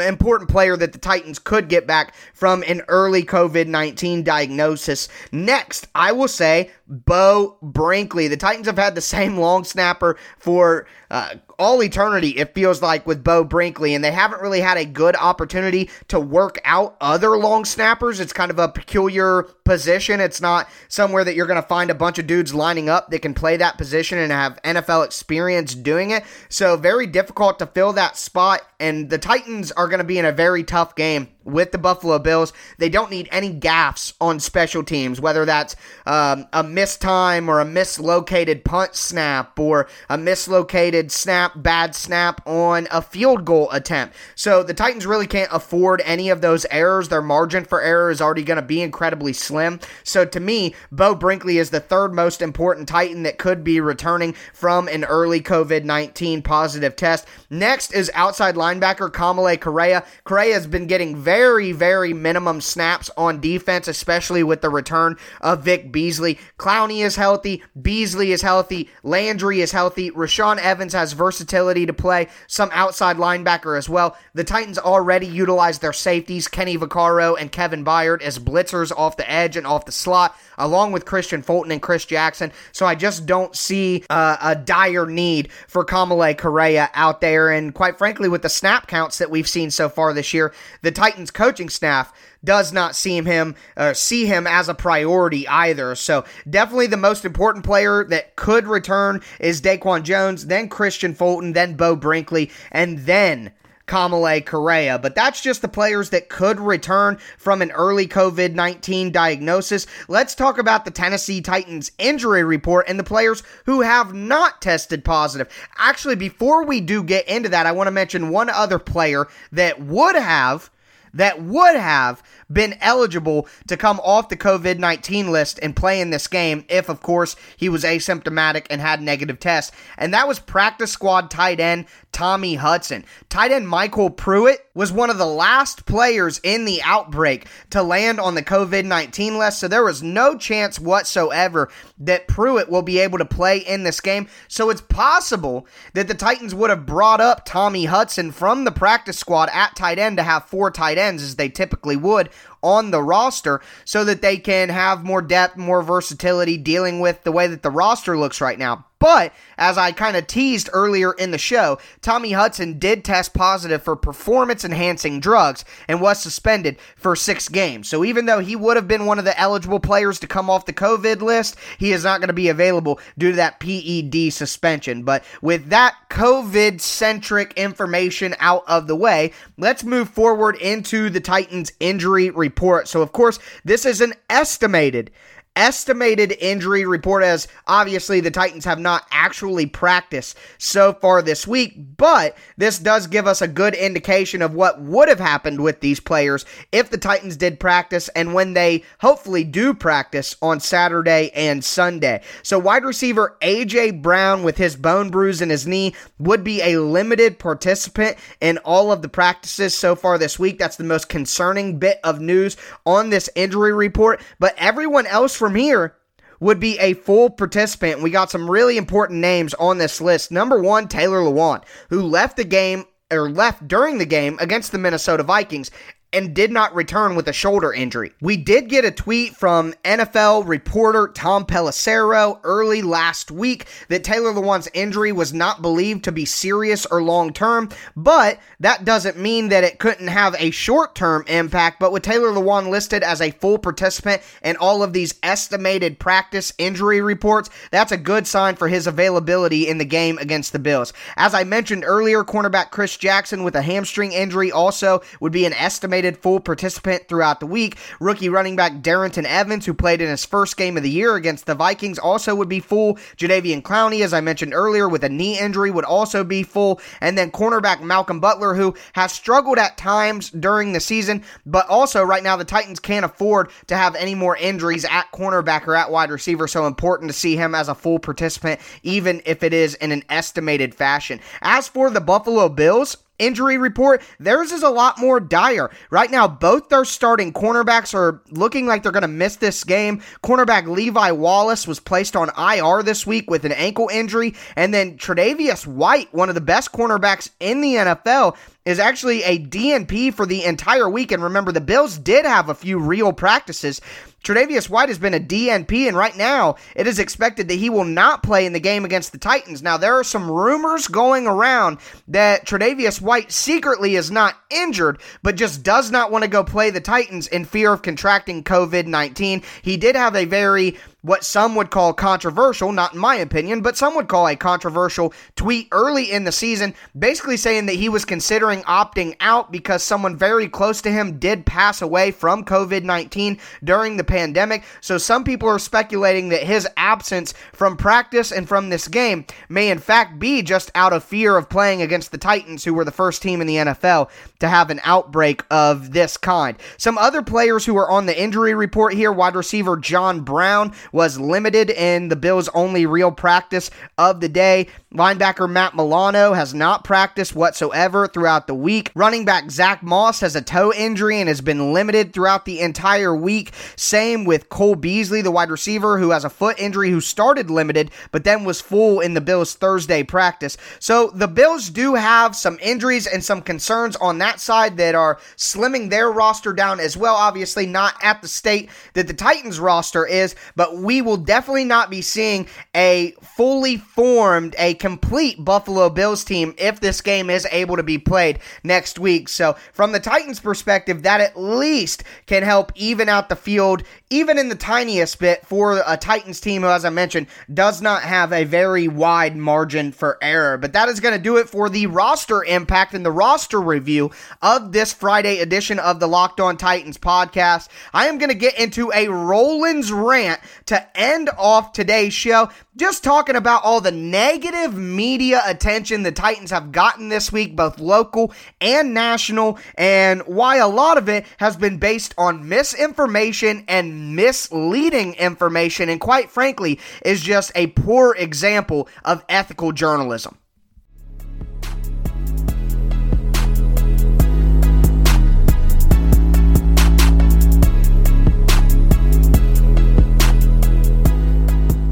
important 0.00 0.50
player 0.50 0.76
that 0.76 0.92
the 0.92 0.98
Titans 0.98 1.38
could 1.38 1.68
get 1.68 1.86
back 1.86 2.14
from 2.34 2.62
an 2.66 2.82
early 2.88 3.22
COVID 3.24 3.66
19 3.66 4.22
diagnosis. 4.22 5.08
Next, 5.30 5.88
I 5.94 6.12
will 6.12 6.28
say 6.28 6.70
Beau 6.92 7.56
Brinkley. 7.62 8.28
The 8.28 8.36
Titans 8.36 8.66
have 8.66 8.76
had 8.76 8.94
the 8.94 9.00
same 9.00 9.38
long 9.38 9.64
snapper 9.64 10.18
for 10.38 10.86
uh, 11.10 11.36
all 11.58 11.82
eternity, 11.82 12.30
it 12.30 12.54
feels 12.54 12.82
like, 12.82 13.06
with 13.06 13.24
Beau 13.24 13.44
Brinkley, 13.44 13.94
and 13.94 14.04
they 14.04 14.10
haven't 14.10 14.42
really 14.42 14.60
had 14.60 14.76
a 14.76 14.84
good 14.84 15.16
opportunity 15.16 15.88
to 16.08 16.20
work 16.20 16.60
out 16.64 16.96
other 17.00 17.36
long 17.38 17.64
snappers. 17.64 18.20
It's 18.20 18.32
kind 18.32 18.50
of 18.50 18.58
a 18.58 18.68
peculiar 18.68 19.44
position. 19.64 20.20
It's 20.20 20.40
not 20.40 20.68
somewhere 20.88 21.24
that 21.24 21.34
you're 21.34 21.46
going 21.46 21.60
to 21.60 21.68
find 21.68 21.90
a 21.90 21.94
bunch 21.94 22.18
of 22.18 22.26
dudes 22.26 22.54
lining 22.54 22.88
up 22.88 23.10
that 23.10 23.20
can 23.20 23.32
play 23.32 23.56
that 23.56 23.78
position 23.78 24.18
and 24.18 24.32
have 24.32 24.60
NFL 24.62 25.04
experience 25.04 25.74
doing 25.74 26.10
it. 26.10 26.24
So, 26.48 26.76
very 26.76 27.06
difficult 27.06 27.58
to 27.60 27.66
fill 27.66 27.92
that 27.94 28.16
spot, 28.16 28.62
and 28.80 29.08
the 29.08 29.18
Titans 29.18 29.72
are 29.72 29.88
going 29.88 29.98
to 29.98 30.04
be 30.04 30.18
in 30.18 30.24
a 30.24 30.32
very 30.32 30.64
tough 30.64 30.94
game 30.94 31.28
with 31.44 31.72
the 31.72 31.78
Buffalo 31.78 32.18
Bills. 32.18 32.52
They 32.78 32.88
don't 32.88 33.10
need 33.10 33.28
any 33.30 33.52
gaffes 33.52 34.14
on 34.20 34.40
special 34.40 34.82
teams, 34.82 35.20
whether 35.20 35.44
that's 35.44 35.76
um, 36.06 36.46
a 36.52 36.62
missed 36.82 37.00
time 37.00 37.48
or 37.48 37.60
a 37.60 37.64
mislocated 37.64 38.64
punt 38.64 38.96
snap 38.96 39.56
or 39.56 39.86
a 40.10 40.18
mislocated 40.18 41.12
snap, 41.12 41.52
bad 41.54 41.94
snap 41.94 42.44
on 42.44 42.88
a 42.90 43.00
field 43.00 43.44
goal 43.44 43.70
attempt. 43.70 44.16
So 44.34 44.64
the 44.64 44.74
Titans 44.74 45.06
really 45.06 45.28
can't 45.28 45.48
afford 45.52 46.02
any 46.04 46.28
of 46.28 46.40
those 46.40 46.66
errors. 46.72 47.08
Their 47.08 47.22
margin 47.22 47.64
for 47.64 47.80
error 47.80 48.10
is 48.10 48.20
already 48.20 48.42
going 48.42 48.56
to 48.56 48.66
be 48.66 48.82
incredibly 48.82 49.32
slim. 49.32 49.78
So 50.02 50.24
to 50.24 50.40
me, 50.40 50.74
Beau 50.90 51.14
Brinkley 51.14 51.58
is 51.58 51.70
the 51.70 51.78
third 51.78 52.14
most 52.14 52.42
important 52.42 52.88
Titan 52.88 53.22
that 53.22 53.38
could 53.38 53.62
be 53.62 53.78
returning 53.78 54.32
from 54.52 54.88
an 54.88 55.04
early 55.04 55.40
COVID 55.40 55.84
19 55.84 56.42
positive 56.42 56.96
test. 56.96 57.28
Next 57.48 57.94
is 57.94 58.10
outside 58.12 58.56
linebacker 58.56 59.08
Kamalei 59.08 59.60
Correa. 59.60 60.04
Correa 60.24 60.54
has 60.54 60.66
been 60.66 60.88
getting 60.88 61.14
very, 61.14 61.70
very 61.70 62.12
minimum 62.12 62.60
snaps 62.60 63.08
on 63.16 63.38
defense, 63.38 63.86
especially 63.86 64.42
with 64.42 64.62
the 64.62 64.68
return 64.68 65.16
of 65.40 65.62
Vic 65.62 65.92
Beasley. 65.92 66.40
Clowney 66.72 67.04
is 67.04 67.16
healthy. 67.16 67.62
Beasley 67.82 68.32
is 68.32 68.40
healthy. 68.40 68.88
Landry 69.02 69.60
is 69.60 69.72
healthy. 69.72 70.10
Rashaan 70.10 70.56
Evans 70.56 70.94
has 70.94 71.12
versatility 71.12 71.84
to 71.84 71.92
play, 71.92 72.28
some 72.46 72.70
outside 72.72 73.18
linebacker 73.18 73.76
as 73.76 73.90
well. 73.90 74.16
The 74.32 74.42
Titans 74.42 74.78
already 74.78 75.26
utilize 75.26 75.80
their 75.80 75.92
safeties, 75.92 76.48
Kenny 76.48 76.78
Vaccaro 76.78 77.36
and 77.38 77.52
Kevin 77.52 77.84
Byard, 77.84 78.22
as 78.22 78.38
blitzers 78.38 78.90
off 78.90 79.18
the 79.18 79.30
edge 79.30 79.58
and 79.58 79.66
off 79.66 79.84
the 79.84 79.92
slot, 79.92 80.34
along 80.56 80.92
with 80.92 81.04
Kristian 81.04 81.44
Fulton 81.44 81.72
and 81.72 81.82
Chris 81.82 82.06
Jackson. 82.06 82.50
So 82.72 82.86
I 82.86 82.94
just 82.94 83.26
don't 83.26 83.54
see 83.54 84.04
uh, 84.08 84.38
a 84.40 84.56
dire 84.56 85.04
need 85.04 85.52
for 85.68 85.84
Kamalei 85.84 86.38
Correa 86.38 86.88
out 86.94 87.20
there. 87.20 87.50
And 87.50 87.74
quite 87.74 87.98
frankly, 87.98 88.30
with 88.30 88.40
the 88.40 88.48
snap 88.48 88.86
counts 88.86 89.18
that 89.18 89.30
we've 89.30 89.48
seen 89.48 89.70
so 89.70 89.90
far 89.90 90.14
this 90.14 90.32
year, 90.32 90.54
the 90.80 90.90
Titans 90.90 91.30
coaching 91.30 91.68
staff 91.68 92.14
does 92.44 92.72
not 92.72 92.96
see 92.96 93.20
him 93.20 93.54
uh, 93.76 93.94
see 93.94 94.26
him 94.26 94.46
as 94.46 94.68
a 94.68 94.74
priority 94.74 95.46
either. 95.48 95.94
So 95.94 96.24
definitely 96.48 96.88
the 96.88 96.96
most 96.96 97.24
important 97.24 97.64
player 97.64 98.04
that 98.04 98.36
could 98.36 98.66
return 98.66 99.20
is 99.40 99.60
Daquan 99.60 100.02
Jones, 100.02 100.46
then 100.46 100.68
Kristian 100.68 101.16
Fulton, 101.16 101.52
then 101.52 101.74
Beau 101.74 101.96
Brinkley, 101.96 102.50
and 102.70 102.98
then 103.00 103.52
Kamalei 103.86 104.44
Correa. 104.44 104.98
But 104.98 105.14
that's 105.14 105.40
just 105.40 105.60
the 105.60 105.68
players 105.68 106.10
that 106.10 106.28
could 106.28 106.60
return 106.60 107.18
from 107.36 107.62
an 107.62 107.70
early 107.72 108.06
COVID 108.06 108.54
19 108.54 109.10
diagnosis. 109.10 109.86
Let's 110.08 110.34
talk 110.34 110.58
about 110.58 110.84
the 110.84 110.90
Tennessee 110.90 111.40
Titans 111.40 111.92
injury 111.98 112.44
report 112.44 112.88
and 112.88 112.98
the 112.98 113.04
players 113.04 113.42
who 113.66 113.82
have 113.82 114.14
not 114.14 114.62
tested 114.62 115.04
positive. 115.04 115.48
Actually, 115.76 116.16
before 116.16 116.64
we 116.64 116.80
do 116.80 117.02
get 117.02 117.28
into 117.28 117.48
that, 117.50 117.66
I 117.66 117.72
want 117.72 117.86
to 117.88 117.92
mention 117.92 118.30
one 118.30 118.50
other 118.50 118.78
player 118.78 119.28
that 119.52 119.80
would 119.80 120.16
have 120.16 120.70
that 121.14 121.42
would 121.42 121.76
have 121.76 122.22
been 122.52 122.76
eligible 122.80 123.46
to 123.66 123.76
come 123.76 124.00
off 124.00 124.28
the 124.28 124.36
COVID 124.36 124.78
19 124.78 125.30
list 125.30 125.58
and 125.62 125.76
play 125.76 126.00
in 126.00 126.10
this 126.10 126.26
game 126.26 126.64
if, 126.68 126.88
of 126.88 127.02
course, 127.02 127.36
he 127.56 127.68
was 127.68 127.84
asymptomatic 127.84 128.66
and 128.70 128.80
had 128.80 129.00
negative 129.00 129.40
tests. 129.40 129.74
And 129.96 130.12
that 130.14 130.28
was 130.28 130.38
practice 130.38 130.92
squad 130.92 131.30
tight 131.30 131.60
end 131.60 131.86
Tommy 132.12 132.56
Hudson. 132.56 133.04
Tight 133.28 133.52
end 133.52 133.66
MyCole 133.66 134.16
Pruitt 134.16 134.66
was 134.74 134.92
one 134.92 135.10
of 135.10 135.18
the 135.18 135.26
last 135.26 135.86
players 135.86 136.40
in 136.42 136.64
the 136.64 136.82
outbreak 136.82 137.46
to 137.70 137.82
land 137.82 138.20
on 138.20 138.34
the 138.34 138.42
COVID 138.42 138.84
19 138.84 139.38
list, 139.38 139.60
so 139.60 139.68
there 139.68 139.84
was 139.84 140.02
no 140.02 140.36
chance 140.36 140.78
whatsoever 140.78 141.70
that 141.98 142.28
Pruitt 142.28 142.68
will 142.70 142.82
be 142.82 142.98
able 142.98 143.18
to 143.18 143.24
play 143.24 143.58
in 143.58 143.82
this 143.82 144.00
game. 144.00 144.28
So 144.48 144.70
it's 144.70 144.80
possible 144.80 145.66
that 145.94 146.08
the 146.08 146.14
Titans 146.14 146.54
would 146.54 146.70
have 146.70 146.86
brought 146.86 147.20
up 147.20 147.44
Tommy 147.44 147.86
Hudson 147.86 148.32
from 148.32 148.64
the 148.64 148.72
practice 148.72 149.18
squad 149.18 149.48
at 149.52 149.76
tight 149.76 149.98
end 149.98 150.16
to 150.18 150.22
have 150.22 150.44
four 150.44 150.70
tight 150.70 150.98
ends 150.98 151.01
as 151.02 151.36
they 151.36 151.48
typically 151.48 151.96
would 151.96 152.30
on 152.62 152.90
the 152.90 153.02
roster 153.02 153.60
so 153.84 154.04
that 154.04 154.22
they 154.22 154.36
can 154.36 154.68
have 154.68 155.04
more 155.04 155.22
depth, 155.22 155.56
more 155.56 155.82
versatility 155.82 156.56
dealing 156.56 157.00
with 157.00 157.22
the 157.24 157.32
way 157.32 157.46
that 157.46 157.62
the 157.62 157.70
roster 157.70 158.18
looks 158.18 158.40
right 158.40 158.58
now. 158.58 158.86
But 159.02 159.32
as 159.58 159.78
I 159.78 159.90
kind 159.90 160.16
of 160.16 160.28
teased 160.28 160.70
earlier 160.72 161.12
in 161.12 161.32
the 161.32 161.38
show, 161.38 161.80
Tommy 162.02 162.30
Hudson 162.30 162.78
did 162.78 163.04
test 163.04 163.34
positive 163.34 163.82
for 163.82 163.96
performance 163.96 164.64
enhancing 164.64 165.18
drugs 165.18 165.64
and 165.88 166.00
was 166.00 166.22
suspended 166.22 166.78
for 166.94 167.16
six 167.16 167.48
games. 167.48 167.88
So 167.88 168.04
even 168.04 168.26
though 168.26 168.38
he 168.38 168.54
would 168.54 168.76
have 168.76 168.86
been 168.86 169.04
one 169.04 169.18
of 169.18 169.24
the 169.24 169.36
eligible 169.36 169.80
players 169.80 170.20
to 170.20 170.28
come 170.28 170.48
off 170.48 170.66
the 170.66 170.72
COVID 170.72 171.20
list, 171.20 171.56
he 171.78 171.90
is 171.90 172.04
not 172.04 172.20
going 172.20 172.28
to 172.28 172.32
be 172.32 172.48
available 172.48 173.00
due 173.18 173.30
to 173.30 173.36
that 173.38 173.58
PED 173.58 174.32
suspension. 174.32 175.02
But 175.02 175.24
with 175.42 175.70
that 175.70 175.96
COVID 176.08 176.80
centric 176.80 177.54
information 177.54 178.36
out 178.38 178.62
of 178.68 178.86
the 178.86 178.94
way, 178.94 179.32
let's 179.58 179.82
move 179.82 180.10
forward 180.10 180.54
into 180.58 181.10
the 181.10 181.20
Titans 181.20 181.72
injury 181.80 182.30
report. 182.52 182.86
So, 182.86 183.00
of 183.00 183.12
course, 183.12 183.38
this 183.64 183.86
is 183.86 184.00
an 184.00 184.12
estimated 184.28 185.10
estimated 185.56 186.32
injury 186.40 186.86
report 186.86 187.22
as 187.22 187.48
obviously 187.66 188.20
the 188.20 188.30
Titans 188.30 188.64
have 188.64 188.78
not 188.78 189.06
actually 189.10 189.66
practiced 189.66 190.36
so 190.58 190.92
far 190.92 191.22
this 191.22 191.46
week, 191.46 191.74
but 191.96 192.36
this 192.56 192.78
does 192.78 193.06
give 193.06 193.26
us 193.26 193.42
a 193.42 193.48
good 193.48 193.74
indication 193.74 194.42
of 194.42 194.54
what 194.54 194.80
would 194.80 195.08
have 195.08 195.20
happened 195.20 195.60
with 195.60 195.80
these 195.80 196.00
players 196.00 196.44
if 196.70 196.90
the 196.90 196.98
Titans 196.98 197.36
did 197.36 197.60
practice 197.60 198.08
and 198.10 198.34
when 198.34 198.54
they 198.54 198.82
hopefully 199.00 199.44
do 199.44 199.74
practice 199.74 200.36
on 200.40 200.60
Saturday 200.60 201.30
and 201.34 201.64
Sunday. 201.64 202.22
So 202.42 202.58
wide 202.58 202.84
receiver 202.84 203.36
AJ 203.42 204.02
Brown 204.02 204.42
with 204.42 204.56
his 204.56 204.76
bone 204.76 205.10
bruise 205.10 205.42
in 205.42 205.50
his 205.50 205.66
knee 205.66 205.94
would 206.18 206.42
be 206.42 206.62
a 206.62 206.80
limited 206.80 207.38
participant 207.38 208.16
in 208.40 208.58
all 208.58 208.90
of 208.90 209.02
the 209.02 209.08
practices 209.08 209.76
so 209.76 209.94
far 209.94 210.18
this 210.18 210.38
week. 210.38 210.58
That's 210.58 210.76
the 210.76 210.84
most 210.84 211.08
concerning 211.08 211.78
bit 211.78 212.00
of 212.04 212.20
news 212.20 212.56
on 212.86 213.10
this 213.10 213.28
injury 213.34 213.72
report, 213.72 214.20
but 214.38 214.54
everyone 214.56 215.06
else 215.06 215.41
from 215.42 215.56
here 215.56 215.96
would 216.38 216.60
be 216.60 216.78
a 216.78 216.94
full 216.94 217.28
participant. 217.28 218.00
We 218.00 218.12
got 218.12 218.30
some 218.30 218.48
really 218.48 218.76
important 218.76 219.18
names 219.18 219.54
on 219.54 219.78
this 219.78 220.00
list. 220.00 220.30
Number 220.30 220.62
one, 220.62 220.86
Taylor 220.86 221.18
Lewan, 221.18 221.64
who 221.90 222.02
left 222.02 222.36
the 222.36 222.44
game 222.44 222.84
or 223.10 223.28
left 223.28 223.66
during 223.66 223.98
the 223.98 224.06
game 224.06 224.38
against 224.40 224.70
the 224.70 224.78
Minnesota 224.78 225.24
Vikings 225.24 225.72
and 226.12 226.34
did 226.34 226.50
not 226.50 226.74
return 226.74 227.14
with 227.14 227.28
a 227.28 227.32
shoulder 227.32 227.72
injury. 227.72 228.12
We 228.20 228.36
did 228.36 228.68
get 228.68 228.84
a 228.84 228.90
tweet 228.90 229.34
from 229.34 229.72
NFL 229.84 230.46
reporter 230.46 231.08
Tom 231.08 231.46
Pelissero 231.46 232.38
early 232.44 232.82
last 232.82 233.30
week 233.30 233.66
that 233.88 234.04
Taylor 234.04 234.32
Lewan's 234.32 234.68
injury 234.74 235.12
was 235.12 235.32
not 235.32 235.62
believed 235.62 236.04
to 236.04 236.12
be 236.12 236.24
serious 236.24 236.84
or 236.86 237.02
long 237.02 237.32
term, 237.32 237.70
but 237.96 238.38
that 238.60 238.84
doesn't 238.84 239.18
mean 239.18 239.48
that 239.48 239.64
it 239.64 239.78
couldn't 239.78 240.08
have 240.08 240.34
a 240.38 240.50
short 240.50 240.94
term 240.94 241.24
impact. 241.28 241.80
But 241.80 241.92
with 241.92 242.02
Taylor 242.02 242.28
Lewan 242.28 242.68
listed 242.68 243.02
as 243.02 243.20
a 243.20 243.30
full 243.30 243.58
participant 243.58 244.22
in 244.42 244.56
all 244.56 244.82
of 244.82 244.92
these 244.92 245.14
estimated 245.22 245.98
practice 245.98 246.52
injury 246.58 247.00
reports, 247.00 247.48
that's 247.70 247.92
a 247.92 247.96
good 247.96 248.26
sign 248.26 248.56
for 248.56 248.68
his 248.68 248.86
availability 248.86 249.68
in 249.68 249.78
the 249.78 249.84
game 249.84 250.18
against 250.18 250.52
the 250.52 250.58
Bills. 250.58 250.92
As 251.16 251.34
I 251.34 251.44
mentioned 251.44 251.84
earlier, 251.86 252.24
cornerback 252.24 252.70
Chris 252.70 252.96
Jackson 252.96 253.44
with 253.44 253.54
a 253.54 253.62
hamstring 253.62 254.12
injury 254.12 254.52
also 254.52 255.02
would 255.20 255.32
be 255.32 255.46
an 255.46 255.52
estimated 255.54 256.01
full 256.22 256.40
participant 256.40 257.08
throughout 257.08 257.40
the 257.40 257.46
week. 257.46 257.76
Rookie 258.00 258.28
running 258.28 258.56
back 258.56 258.72
Darrynton 258.82 259.24
Evans, 259.24 259.66
who 259.66 259.74
played 259.74 260.00
in 260.00 260.08
his 260.08 260.24
first 260.24 260.56
game 260.56 260.76
of 260.76 260.82
the 260.82 260.90
year 260.90 261.14
against 261.14 261.46
the 261.46 261.54
Vikings, 261.54 261.98
also 261.98 262.34
would 262.34 262.48
be 262.48 262.60
full. 262.60 262.96
Jadeveon 263.16 263.62
Clowney, 263.62 264.04
as 264.04 264.12
I 264.12 264.20
mentioned 264.20 264.54
earlier, 264.54 264.88
with 264.88 265.04
a 265.04 265.08
knee 265.08 265.38
injury, 265.38 265.70
would 265.70 265.84
also 265.84 266.24
be 266.24 266.42
full. 266.42 266.80
And 267.00 267.16
then 267.16 267.30
cornerback 267.30 267.80
Malcolm 267.80 268.20
Butler, 268.20 268.54
who 268.54 268.74
has 268.94 269.12
struggled 269.12 269.58
at 269.58 269.76
times 269.76 270.30
during 270.30 270.72
the 270.72 270.80
season, 270.80 271.24
but 271.46 271.68
also 271.68 272.02
right 272.02 272.22
now 272.22 272.36
the 272.36 272.44
Titans 272.44 272.80
can't 272.80 273.04
afford 273.04 273.50
to 273.68 273.76
have 273.76 273.94
any 273.94 274.14
more 274.14 274.36
injuries 274.36 274.84
at 274.84 275.10
cornerback 275.12 275.66
or 275.66 275.76
at 275.76 275.90
wide 275.90 276.10
receiver. 276.10 276.48
So 276.48 276.66
important 276.66 277.10
to 277.10 277.16
see 277.16 277.36
him 277.36 277.54
as 277.54 277.68
a 277.68 277.74
full 277.74 277.98
participant, 277.98 278.60
even 278.82 279.22
if 279.26 279.42
it 279.42 279.52
is 279.52 279.74
in 279.76 279.92
an 279.92 280.04
estimated 280.08 280.74
fashion. 280.74 281.20
As 281.40 281.68
for 281.68 281.90
the 281.90 282.00
Buffalo 282.00 282.48
Bills, 282.48 282.96
injury 283.22 283.56
report, 283.56 284.02
theirs 284.18 284.52
is 284.52 284.62
a 284.62 284.70
lot 284.70 284.98
more 284.98 285.20
dire. 285.20 285.70
Right 285.90 286.10
now, 286.10 286.26
both 286.26 286.68
their 286.68 286.84
starting 286.84 287.32
cornerbacks 287.32 287.94
are 287.94 288.20
looking 288.30 288.66
like 288.66 288.82
they're 288.82 288.92
going 288.92 289.02
to 289.02 289.08
miss 289.08 289.36
this 289.36 289.64
game. 289.64 290.02
Cornerback 290.22 290.66
Levi 290.66 291.12
Wallace 291.12 291.66
was 291.66 291.80
placed 291.80 292.16
on 292.16 292.30
IR 292.36 292.82
this 292.82 293.06
week 293.06 293.30
with 293.30 293.44
an 293.44 293.52
ankle 293.52 293.88
injury, 293.92 294.34
and 294.56 294.74
then 294.74 294.98
Tre'Davious 294.98 295.66
White, 295.66 296.12
one 296.12 296.28
of 296.28 296.34
the 296.34 296.40
best 296.40 296.72
cornerbacks 296.72 297.30
in 297.40 297.60
the 297.60 297.74
NFL, 297.74 298.36
is 298.64 298.78
actually 298.78 299.22
a 299.24 299.38
DNP 299.38 300.14
for 300.14 300.26
the 300.26 300.44
entire 300.44 300.88
week. 300.88 301.12
And 301.12 301.22
remember, 301.22 301.52
the 301.52 301.60
Bills 301.60 301.98
did 301.98 302.24
have 302.24 302.48
a 302.48 302.54
few 302.54 302.78
real 302.78 303.12
practices. 303.12 303.80
Tre'Davious 304.22 304.70
White 304.70 304.88
has 304.88 304.98
been 304.98 305.14
a 305.14 305.20
DNP, 305.20 305.88
and 305.88 305.96
right 305.96 306.16
now 306.16 306.56
it 306.76 306.86
is 306.86 306.98
expected 306.98 307.48
that 307.48 307.54
he 307.54 307.70
will 307.70 307.84
not 307.84 308.22
play 308.22 308.46
in 308.46 308.52
the 308.52 308.60
game 308.60 308.84
against 308.84 309.12
the 309.12 309.18
Titans. 309.18 309.62
Now, 309.62 309.76
there 309.76 309.98
are 309.98 310.04
some 310.04 310.30
rumors 310.30 310.86
going 310.86 311.26
around 311.26 311.78
that 312.08 312.46
Tre'Davious 312.46 313.00
White 313.00 313.32
secretly 313.32 313.96
is 313.96 314.10
not 314.10 314.36
injured, 314.50 315.00
but 315.22 315.36
just 315.36 315.62
does 315.62 315.90
not 315.90 316.12
want 316.12 316.22
to 316.22 316.30
go 316.30 316.44
play 316.44 316.70
the 316.70 316.80
Titans 316.80 317.26
in 317.26 317.44
fear 317.44 317.72
of 317.72 317.82
contracting 317.82 318.44
COVID 318.44 318.86
19. 318.86 319.42
He 319.62 319.76
did 319.76 319.96
have 319.96 320.14
a 320.14 320.24
very 320.24 320.76
what 321.02 321.24
some 321.24 321.56
would 321.56 321.70
call 321.70 321.92
controversial, 321.92 322.72
not 322.72 322.94
in 322.94 323.00
my 323.00 323.16
opinion, 323.16 323.60
but 323.60 323.76
some 323.76 323.94
would 323.96 324.08
call 324.08 324.28
a 324.28 324.36
controversial 324.36 325.12
tweet 325.34 325.66
early 325.72 326.10
in 326.10 326.24
the 326.24 326.32
season, 326.32 326.74
basically 326.96 327.36
saying 327.36 327.66
that 327.66 327.74
he 327.74 327.88
was 327.88 328.04
considering 328.04 328.62
opting 328.62 329.16
out 329.18 329.50
because 329.50 329.82
someone 329.82 330.16
very 330.16 330.48
close 330.48 330.80
to 330.80 330.92
him 330.92 331.18
did 331.18 331.44
pass 331.44 331.82
away 331.82 332.12
from 332.12 332.44
COVID 332.44 332.84
19 332.84 333.38
during 333.64 333.96
the 333.96 334.04
pandemic. 334.04 334.62
So 334.80 334.96
some 334.96 335.24
people 335.24 335.48
are 335.48 335.58
speculating 335.58 336.28
that 336.28 336.44
his 336.44 336.68
absence 336.76 337.34
from 337.52 337.76
practice 337.76 338.30
and 338.30 338.48
from 338.48 338.70
this 338.70 338.86
game 338.86 339.26
may 339.48 339.70
in 339.70 339.78
fact 339.78 340.20
be 340.20 340.42
just 340.42 340.70
out 340.74 340.92
of 340.92 341.02
fear 341.02 341.36
of 341.36 341.50
playing 341.50 341.82
against 341.82 342.12
the 342.12 342.18
Titans, 342.18 342.64
who 342.64 342.74
were 342.74 342.84
the 342.84 342.92
first 342.92 343.22
team 343.22 343.40
in 343.40 343.48
the 343.48 343.56
NFL 343.56 344.08
to 344.38 344.48
have 344.48 344.70
an 344.70 344.80
outbreak 344.84 345.42
of 345.50 345.92
this 345.92 346.16
kind. 346.16 346.56
Some 346.76 346.96
other 346.96 347.22
players 347.22 347.66
who 347.66 347.76
are 347.76 347.90
on 347.90 348.06
the 348.06 348.20
injury 348.20 348.54
report 348.54 348.94
here 348.94 349.10
wide 349.10 349.34
receiver 349.34 349.76
John 349.76 350.20
Brown 350.20 350.72
was 350.92 351.18
limited 351.18 351.70
in 351.70 352.08
the 352.08 352.16
Bills' 352.16 352.48
only 352.54 352.86
real 352.86 353.10
practice 353.10 353.70
of 353.98 354.20
the 354.20 354.28
day. 354.28 354.68
Linebacker 354.92 355.48
Matt 355.48 355.74
Milano 355.74 356.34
has 356.34 356.52
not 356.52 356.84
practiced 356.84 357.34
whatsoever 357.34 358.06
throughout 358.06 358.46
the 358.46 358.54
week. 358.54 358.92
Running 358.94 359.24
back 359.24 359.50
Zach 359.50 359.82
Moss 359.82 360.20
has 360.20 360.36
a 360.36 360.42
toe 360.42 360.70
injury 360.72 361.18
and 361.18 361.28
has 361.28 361.40
been 361.40 361.72
limited 361.72 362.12
throughout 362.12 362.44
the 362.44 362.60
entire 362.60 363.16
week. 363.16 363.52
Same 363.74 364.24
with 364.24 364.50
Cole 364.50 364.74
Beasley, 364.74 365.22
the 365.22 365.30
wide 365.30 365.50
receiver, 365.50 365.98
who 365.98 366.10
has 366.10 366.26
a 366.26 366.30
foot 366.30 366.58
injury, 366.58 366.90
who 366.90 367.00
started 367.00 367.50
limited 367.50 367.90
but 368.10 368.24
then 368.24 368.44
was 368.44 368.60
full 368.60 369.00
in 369.00 369.14
the 369.14 369.20
Bills' 369.22 369.54
Thursday 369.54 370.02
practice. 370.02 370.58
So 370.78 371.08
the 371.14 371.28
Bills 371.28 371.70
do 371.70 371.94
have 371.94 372.36
some 372.36 372.58
injuries 372.60 373.06
and 373.06 373.24
some 373.24 373.40
concerns 373.40 373.96
on 373.96 374.18
that 374.18 374.40
side 374.40 374.76
that 374.76 374.94
are 374.94 375.18
slimming 375.36 375.88
their 375.88 376.10
roster 376.10 376.52
down 376.52 376.80
as 376.80 376.98
well. 376.98 377.14
Obviously, 377.14 377.64
not 377.64 377.94
at 378.02 378.20
the 378.20 378.28
state 378.28 378.68
that 378.92 379.06
the 379.06 379.14
Titans 379.14 379.58
roster 379.58 380.06
is, 380.06 380.34
but 380.54 380.76
we 380.76 381.00
will 381.00 381.16
definitely 381.16 381.64
not 381.64 381.88
be 381.88 382.02
seeing 382.02 382.46
a 382.76 383.14
fully 383.22 383.78
formed, 383.78 384.54
a 384.58 384.74
complete 384.82 385.42
Buffalo 385.44 385.88
Bills 385.88 386.24
team 386.24 386.56
if 386.58 386.80
this 386.80 387.00
game 387.00 387.30
is 387.30 387.46
able 387.52 387.76
to 387.76 387.84
be 387.84 387.98
played 387.98 388.40
next 388.64 388.98
week. 388.98 389.28
So, 389.28 389.54
from 389.72 389.92
the 389.92 390.00
Titans' 390.00 390.40
perspective, 390.40 391.04
that 391.04 391.20
at 391.20 391.38
least 391.40 392.02
can 392.26 392.42
help 392.42 392.72
even 392.74 393.08
out 393.08 393.28
the 393.28 393.36
field, 393.36 393.84
even 394.10 394.38
in 394.38 394.48
the 394.48 394.56
tiniest 394.56 395.20
bit, 395.20 395.46
for 395.46 395.80
a 395.86 395.96
Titans 395.96 396.40
team 396.40 396.62
who, 396.62 396.68
as 396.68 396.84
I 396.84 396.90
mentioned, 396.90 397.28
does 397.54 397.80
not 397.80 398.02
have 398.02 398.32
a 398.32 398.42
very 398.42 398.88
wide 398.88 399.36
margin 399.36 399.92
for 399.92 400.18
error. 400.20 400.58
But 400.58 400.72
that 400.72 400.88
is 400.88 400.98
going 400.98 401.14
to 401.14 401.22
do 401.22 401.36
it 401.36 401.48
for 401.48 401.68
the 401.68 401.86
roster 401.86 402.42
impact 402.42 402.92
and 402.92 403.06
the 403.06 403.12
roster 403.12 403.60
review 403.60 404.10
of 404.42 404.72
this 404.72 404.92
Friday 404.92 405.38
edition 405.38 405.78
of 405.78 406.00
the 406.00 406.08
Locked 406.08 406.40
On 406.40 406.56
Titans 406.56 406.98
podcast. 406.98 407.68
I 407.94 408.08
am 408.08 408.18
going 408.18 408.30
to 408.30 408.34
get 408.34 408.58
into 408.58 408.90
a 408.92 409.06
Rowland's 409.06 409.92
rant 409.92 410.40
to 410.66 410.98
end 410.98 411.30
off 411.38 411.72
today's 411.72 412.12
show 412.12 412.50
just 412.76 413.04
talking 413.04 413.36
about 413.36 413.64
all 413.64 413.80
the 413.80 413.92
negative 413.92 414.71
of 414.72 414.78
media 414.78 415.42
attention 415.46 416.02
the 416.02 416.12
Titans 416.12 416.50
have 416.50 416.72
gotten 416.72 417.08
this 417.08 417.30
week, 417.30 417.54
both 417.54 417.78
local 417.78 418.32
and 418.60 418.94
national, 418.94 419.58
and 419.76 420.22
why 420.22 420.56
a 420.56 420.68
lot 420.68 420.98
of 420.98 421.08
it 421.08 421.26
has 421.36 421.56
been 421.56 421.78
based 421.78 422.14
on 422.16 422.48
misinformation 422.48 423.64
and 423.68 424.16
misleading 424.16 425.14
information, 425.14 425.88
and 425.88 426.00
quite 426.00 426.30
frankly, 426.30 426.80
is 427.04 427.20
just 427.20 427.52
a 427.54 427.68
poor 427.68 428.14
example 428.16 428.88
of 429.04 429.24
ethical 429.28 429.72
journalism. 429.72 430.38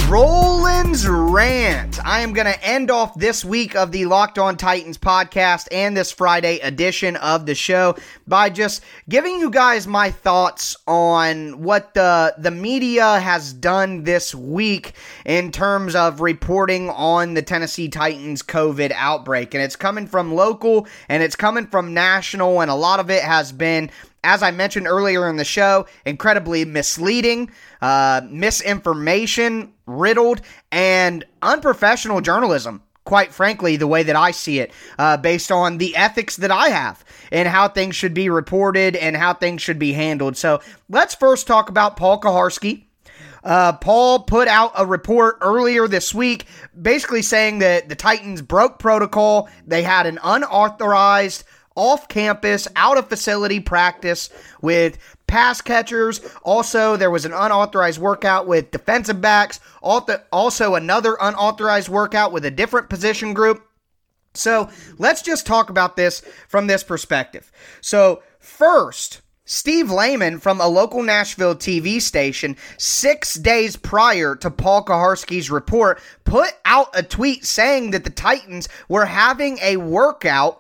Rowland's 0.09 1.07
Rant. 1.07 1.90
I 2.05 2.21
am 2.21 2.33
going 2.33 2.47
to 2.47 2.65
end 2.65 2.91
off 2.91 3.15
this 3.19 3.45
week 3.45 3.75
of 3.75 3.93
the 3.93 4.07
Locked 4.07 4.39
On 4.39 4.57
Titans 4.57 4.99
podcast 4.99 5.69
and 5.71 5.97
this 5.97 6.13
Friday 6.13 6.59
edition 6.61 7.17
of 7.17 7.47
the 7.47 7.55
show 7.55 7.97
by 8.27 8.51
just 8.51 8.83
giving 9.09 9.39
you 9.39 9.51
guys 9.51 9.87
my 9.87 10.11
thoughts 10.11 10.77
on 10.87 11.63
what 11.63 11.95
the 11.95 12.35
the 12.39 12.51
media 12.51 13.19
has 13.19 13.53
done 13.53 14.05
this 14.05 14.35
week 14.35 14.95
in 15.25 15.53
terms 15.53 15.95
of 15.95 16.21
reporting 16.21 16.91
on 16.91 17.35
the 17.35 17.43
Tennessee 17.43 17.89
Titans 17.89 18.43
COVID 18.43 18.93
outbreak. 18.95 19.55
And 19.55 19.63
it's 19.63 19.77
coming 19.77 20.07
from 20.07 20.35
local 20.35 20.87
and 21.09 21.23
it's 21.23 21.37
coming 21.37 21.67
from 21.67 21.95
national 21.95 22.61
and 22.61 22.71
a 22.71 22.75
lot 22.75 23.01
of 23.01 23.11
it 23.11 23.23
has 23.23 23.53
been 23.53 23.91
as 24.25 24.43
I 24.43 24.51
mentioned 24.51 24.87
earlier 24.87 25.29
in 25.29 25.37
the 25.37 25.45
show, 25.45 25.87
incredibly 26.05 26.65
misleading, 26.65 27.51
uh, 27.81 28.23
misinformation 28.29 29.73
riddled, 29.87 30.41
and 30.71 31.25
unprofessional 31.43 32.21
journalism. 32.21 32.83
Quite 33.05 33.33
frankly, 33.33 33.77
the 33.77 33.87
way 33.87 34.03
that 34.03 34.15
I 34.15 34.31
see 34.31 34.61
it, 34.61 34.73
uh, 34.99 35.17
based 35.17 35.51
on 35.51 35.79
the 35.79 35.97
ethics 35.97 36.37
that 36.37 36.51
I 36.51 36.69
have 36.69 37.05
and 37.33 37.49
how 37.49 37.67
things 37.67 37.97
should 37.97 38.15
be 38.15 38.29
reported 38.29 38.95
and 38.95 39.17
how 39.17 39.35
things 39.35 39.63
should 39.63 39.79
be 39.79 39.93
handled. 39.93 40.37
So 40.37 40.61
let's 40.89 41.15
first 41.15 41.47
talk 41.47 41.71
about 41.71 41.97
Paul 41.97 42.21
Kuharsky. 42.21 42.85
Uh, 43.43 43.73
Paul 43.73 44.21
put 44.21 44.49
out 44.49 44.73
a 44.77 44.85
report 44.85 45.39
earlier 45.41 45.89
this 45.89 46.15
week 46.15 46.47
basically 46.81 47.23
saying 47.23 47.61
that 47.61 47.89
the 47.89 47.95
Titans 47.95 48.43
broke 48.43 48.79
protocol. 48.79 49.49
They 49.67 49.83
had 49.83 50.07
an 50.07 50.19
unauthorized 50.23 51.45
off 51.77 52.09
campus, 52.09 52.67
out 52.77 52.99
of 52.99 53.09
facility 53.09 53.61
practice 53.61 54.31
with 54.61 54.99
pass 55.27 55.61
catchers. 55.61 56.21
Also, 56.43 56.97
there 56.97 57.11
was 57.11 57.25
an 57.25 57.33
unauthorized 57.33 57.99
workout 57.99 58.47
with 58.47 58.71
defensive 58.71 59.21
backs. 59.21 59.61
Also, 59.83 60.75
another 60.75 61.17
unauthorized 61.21 61.89
workout 61.89 62.33
with 62.33 62.45
a 62.45 62.51
different 62.51 62.91
position 62.91 63.33
group. 63.33 63.67
So, 64.35 64.69
let's 64.99 65.23
just 65.23 65.47
talk 65.47 65.71
about 65.71 65.97
this 65.97 66.23
from 66.49 66.67
this 66.67 66.85
perspective. 66.85 67.51
So, 67.81 68.23
first, 68.39 69.23
Steve 69.45 69.91
Lehman 69.91 70.39
from 70.39 70.61
a 70.61 70.69
local 70.69 71.03
Nashville 71.03 71.57
TV 71.57 72.01
station, 72.01 72.57
six 72.79 73.35
days 73.35 73.75
prior 73.75 74.37
to 74.37 74.49
Paul 74.49 74.85
Kuharsky's 74.85 75.51
report, 75.51 76.01
put 76.23 76.51
out 76.65 76.91
a 76.95 77.03
tweet 77.03 77.45
saying 77.45 77.91
that 77.91 78.05
the 78.05 78.11
Titans 78.11 78.69
were 78.89 79.07
having 79.07 79.59
a 79.61 79.77
workout 79.77 80.60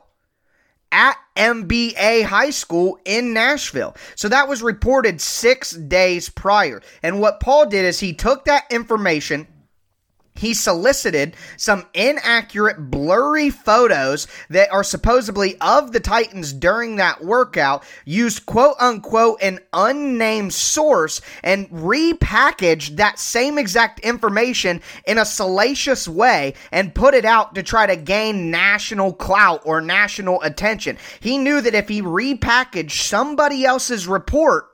at 0.92 1.16
MBA 1.36 2.24
High 2.24 2.50
School 2.50 2.98
in 3.04 3.32
Nashville. 3.32 3.96
So 4.14 4.28
that 4.28 4.48
was 4.48 4.62
reported 4.62 5.20
six 5.20 5.72
days 5.72 6.28
prior. 6.28 6.82
And 7.02 7.20
what 7.20 7.40
Paul 7.40 7.66
did 7.66 7.84
is 7.84 8.00
he 8.00 8.12
took 8.12 8.44
that 8.44 8.64
information 8.70 9.46
he 10.40 10.54
solicited 10.54 11.36
some 11.58 11.86
inaccurate, 11.92 12.90
blurry 12.90 13.50
photos 13.50 14.26
that 14.48 14.72
are 14.72 14.82
supposedly 14.82 15.60
of 15.60 15.92
the 15.92 16.00
Titans 16.00 16.54
during 16.54 16.96
that 16.96 17.22
workout, 17.22 17.84
used 18.06 18.46
quote 18.46 18.76
unquote 18.80 19.42
an 19.42 19.58
unnamed 19.74 20.54
source, 20.54 21.20
and 21.42 21.68
repackaged 21.68 22.96
that 22.96 23.18
same 23.18 23.58
exact 23.58 24.00
information 24.00 24.80
in 25.04 25.18
a 25.18 25.26
salacious 25.26 26.08
way 26.08 26.54
and 26.72 26.94
put 26.94 27.12
it 27.12 27.26
out 27.26 27.54
to 27.54 27.62
try 27.62 27.84
to 27.84 27.96
gain 27.96 28.50
national 28.50 29.12
clout 29.12 29.60
or 29.66 29.82
national 29.82 30.40
attention. 30.40 30.96
He 31.20 31.36
knew 31.36 31.60
that 31.60 31.74
if 31.74 31.86
he 31.86 32.00
repackaged 32.00 32.92
somebody 32.92 33.66
else's 33.66 34.08
report, 34.08 34.69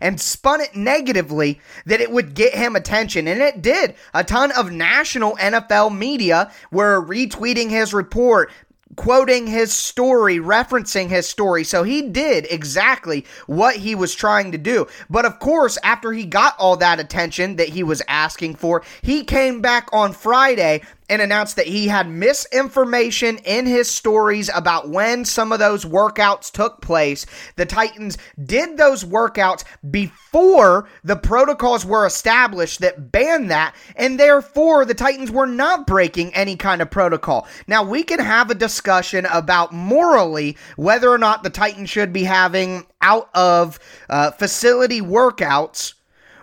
and 0.00 0.20
spun 0.20 0.60
it 0.60 0.74
negatively 0.74 1.60
that 1.86 2.00
it 2.00 2.10
would 2.10 2.34
get 2.34 2.54
him 2.54 2.76
attention. 2.76 3.28
And 3.28 3.40
it 3.40 3.62
did. 3.62 3.94
A 4.12 4.24
ton 4.24 4.52
of 4.52 4.72
national 4.72 5.36
NFL 5.36 5.96
media 5.96 6.50
were 6.70 7.04
retweeting 7.04 7.70
his 7.70 7.94
report, 7.94 8.50
quoting 8.96 9.46
his 9.46 9.72
story, 9.72 10.38
referencing 10.38 11.08
his 11.08 11.28
story. 11.28 11.64
So 11.64 11.82
he 11.82 12.02
did 12.02 12.46
exactly 12.50 13.24
what 13.46 13.76
he 13.76 13.94
was 13.94 14.14
trying 14.14 14.52
to 14.52 14.58
do. 14.58 14.86
But 15.10 15.24
of 15.24 15.38
course, 15.40 15.78
after 15.82 16.12
he 16.12 16.24
got 16.24 16.56
all 16.58 16.76
that 16.76 17.00
attention 17.00 17.56
that 17.56 17.68
he 17.68 17.82
was 17.82 18.02
asking 18.08 18.56
for, 18.56 18.82
he 19.02 19.24
came 19.24 19.60
back 19.60 19.88
on 19.92 20.12
Friday 20.12 20.82
and 21.08 21.20
announced 21.20 21.56
that 21.56 21.66
he 21.66 21.88
had 21.88 22.08
misinformation 22.08 23.38
in 23.38 23.66
his 23.66 23.90
stories 23.90 24.50
about 24.54 24.88
when 24.88 25.24
some 25.24 25.52
of 25.52 25.58
those 25.58 25.84
workouts 25.84 26.50
took 26.50 26.80
place. 26.80 27.26
The 27.56 27.66
Titans 27.66 28.16
did 28.42 28.76
those 28.76 29.04
workouts 29.04 29.64
before 29.90 30.88
the 31.02 31.16
protocols 31.16 31.84
were 31.84 32.06
established 32.06 32.80
that 32.80 33.12
banned 33.12 33.50
that, 33.50 33.74
and 33.96 34.18
therefore 34.18 34.84
the 34.84 34.94
Titans 34.94 35.30
were 35.30 35.46
not 35.46 35.86
breaking 35.86 36.34
any 36.34 36.56
kind 36.56 36.80
of 36.80 36.90
protocol. 36.90 37.46
Now, 37.66 37.82
we 37.84 38.02
can 38.02 38.18
have 38.18 38.50
a 38.50 38.54
discussion 38.54 39.26
about 39.26 39.72
morally 39.72 40.56
whether 40.76 41.10
or 41.10 41.18
not 41.18 41.42
the 41.42 41.50
Titans 41.50 41.90
should 41.90 42.12
be 42.12 42.24
having 42.24 42.86
out 43.00 43.28
of 43.34 43.78
uh, 44.08 44.30
facility 44.30 45.00
workouts 45.00 45.94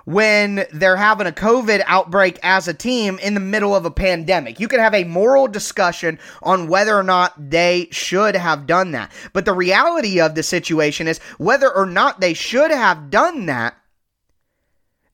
when 0.05 0.65
they're 0.71 0.95
having 0.95 1.27
a 1.27 1.31
COVID 1.31 1.83
outbreak 1.85 2.39
as 2.43 2.67
a 2.67 2.73
team 2.73 3.19
in 3.19 3.33
the 3.33 3.39
middle 3.39 3.75
of 3.75 3.85
a 3.85 3.91
pandemic. 3.91 4.59
You 4.59 4.67
can 4.67 4.79
have 4.79 4.93
a 4.93 5.03
moral 5.03 5.47
discussion 5.47 6.19
on 6.41 6.67
whether 6.67 6.95
or 6.95 7.03
not 7.03 7.49
they 7.49 7.87
should 7.91 8.35
have 8.35 8.67
done 8.67 8.91
that. 8.91 9.11
But 9.33 9.45
the 9.45 9.53
reality 9.53 10.19
of 10.19 10.35
the 10.35 10.43
situation 10.43 11.07
is 11.07 11.19
whether 11.37 11.71
or 11.71 11.85
not 11.85 12.19
they 12.19 12.33
should 12.33 12.71
have 12.71 13.09
done 13.09 13.45
that 13.47 13.75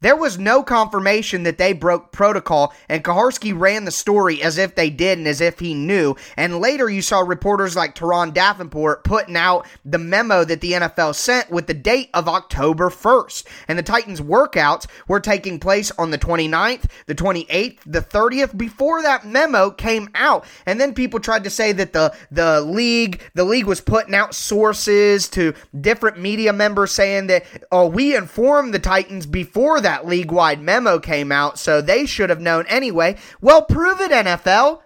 there 0.02 0.16
was 0.16 0.38
no 0.38 0.62
confirmation 0.62 1.44
that 1.44 1.58
they 1.58 1.74
broke 1.74 2.12
protocol, 2.12 2.74
and 2.88 3.04
Kuharsky 3.04 3.58
ran 3.58 3.86
the 3.86 3.92
story 3.92 4.44
as 4.44 4.58
if 4.60 4.76
they 4.76 4.92
did 4.92 5.18
and 5.18 5.28
as 5.28 5.42
if 5.42 5.60
he 5.60 5.74
knew. 5.74 6.16
And 6.36 6.60
later, 6.60 6.88
you 6.88 7.02
saw 7.02 7.22
reporters 7.22 7.76
like 7.76 7.96
Turron 7.96 8.34
Davenport 8.34 9.04
putting 9.04 9.36
out 9.36 9.66
the 9.84 9.98
memo 9.98 10.44
that 10.44 10.62
the 10.62 10.74
NFL 10.74 11.16
sent 11.16 11.50
with 11.50 11.66
the 11.66 11.74
date 11.74 12.10
of 12.14 12.28
October 12.28 12.90
1st. 12.90 13.46
And 13.68 13.80
the 13.80 13.84
Titans' 13.84 14.22
workouts 14.22 14.86
were 15.08 15.20
taking 15.20 15.60
place 15.60 15.92
on 15.98 16.12
the 16.12 16.20
29th, 16.20 16.86
the 17.08 17.16
28th, 17.16 17.80
the 17.86 18.02
30th, 18.02 18.56
before 18.56 19.02
that 19.02 19.26
memo 19.26 19.72
came 19.72 20.10
out. 20.14 20.46
And 20.68 20.80
then 20.80 20.94
people 20.94 21.20
tried 21.20 21.44
to 21.46 21.50
say 21.50 21.72
that 21.72 21.94
the, 21.94 22.16
the 22.30 22.62
league, 22.62 23.22
the 23.34 23.46
league 23.46 23.66
was 23.66 23.82
putting 23.82 24.14
out 24.14 24.36
sources 24.36 25.28
to 25.30 25.56
different 25.82 26.20
media 26.20 26.54
members 26.54 26.92
saying 26.92 27.28
that, 27.28 27.46
oh, 27.72 27.88
we 27.88 28.16
informed 28.16 28.76
the 28.76 28.80
Titans 28.80 29.26
before 29.26 29.82
that 29.82 29.87
that 29.88 30.06
league 30.06 30.34
wide 30.34 30.62
memo 30.62 31.00
came 31.00 31.32
out, 31.32 31.58
so 31.58 31.80
they 31.80 32.06
should 32.06 32.30
have 32.30 32.42
known 32.42 32.66
anyway. 32.68 33.16
Well, 33.40 33.62
prove 33.62 34.02
it, 34.02 34.12
NFL. 34.12 34.82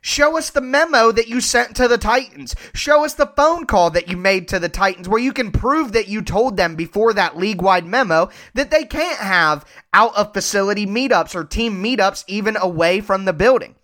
Show 0.00 0.38
us 0.38 0.50
the 0.50 0.60
memo 0.60 1.10
that 1.10 1.26
you 1.26 1.40
sent 1.40 1.74
to 1.74 1.88
the 1.88 1.98
Titans. 1.98 2.54
Show 2.72 3.04
us 3.04 3.14
the 3.14 3.32
phone 3.34 3.66
call 3.66 3.90
that 3.90 4.06
you 4.06 4.16
made 4.16 4.46
to 4.48 4.60
the 4.60 4.68
Titans 4.68 5.08
where 5.08 5.20
you 5.20 5.32
can 5.32 5.50
prove 5.50 5.90
that 5.90 6.06
you 6.06 6.22
told 6.22 6.56
them 6.56 6.76
before 6.76 7.12
that 7.14 7.36
league 7.36 7.60
wide 7.60 7.84
memo 7.84 8.28
that 8.52 8.70
they 8.70 8.84
can't 8.84 9.18
have 9.18 9.64
out 9.92 10.14
of 10.14 10.32
facility 10.32 10.86
meetups 10.86 11.34
or 11.34 11.42
team 11.42 11.82
meetups 11.82 12.22
even 12.28 12.56
away 12.56 13.00
from 13.00 13.24
the 13.24 13.32
building. 13.32 13.74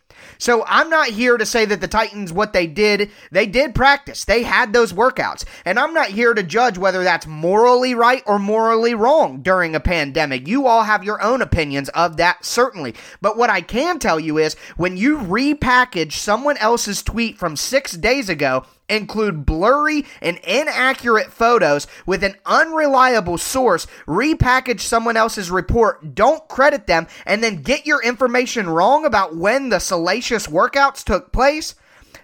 So 0.41 0.65
I'm 0.67 0.89
not 0.89 1.09
here 1.09 1.37
to 1.37 1.47
say 1.47 1.67
that 1.67 1.81
the 1.81 1.87
Titans, 1.87 2.33
what 2.33 2.53
they 2.53 2.67
did, 2.67 3.11
they 3.31 3.47
did 3.47 3.75
practice. 3.75 4.25
They 4.25 4.43
had 4.43 4.73
those 4.73 4.93
workouts. 4.93 5.45
And 5.65 5.79
I'm 5.79 5.93
not 5.93 6.09
here 6.09 6.33
to 6.33 6.43
judge 6.43 6.79
whether 6.79 7.05
that's 7.05 7.27
morally 7.27 7.95
right 7.95 8.23
or 8.27 8.39
morally 8.39 8.95
wrong 8.95 9.43
during 9.43 9.75
a 9.75 9.81
pandemic. 9.81 10.49
You 10.49 10.67
all 10.67 10.85
have 10.85 11.05
your 11.05 11.23
own 11.23 11.43
opinions 11.43 11.91
of 11.91 12.17
that, 12.17 12.45
certainly. 12.45 12.95
But 13.21 13.37
what 13.37 13.51
I 13.51 13.61
can 13.61 13.99
tell 13.99 14.19
you 14.19 14.39
is 14.39 14.57
when 14.77 14.97
you 14.97 15.19
repackage 15.19 16.13
someone 16.13 16.57
else's 16.57 17.03
tweet 17.03 17.39
from 17.39 17.55
six 17.55 17.93
days 17.93 18.31
ago 18.31 18.65
include 18.91 19.47
blurry 19.47 20.05
and 20.21 20.39
inaccurate 20.39 21.33
photos 21.33 21.87
with 22.07 22.23
an 22.25 22.37
unreliable 22.45 23.39
source, 23.39 23.87
repackage 24.07 24.81
someone 24.81 25.17
else's 25.17 25.51
report, 25.51 26.15
don't 26.15 26.47
credit 26.49 26.87
them, 26.87 27.07
and 27.25 27.43
then 27.43 27.63
get 27.63 27.87
your 27.87 28.03
information 28.03 28.69
wrong 28.69 29.05
about 29.05 29.37
when 29.37 29.69
the 29.69 29.79
salacious 29.79 30.47
workouts 30.47 31.05
took 31.05 31.33
place, 31.33 31.75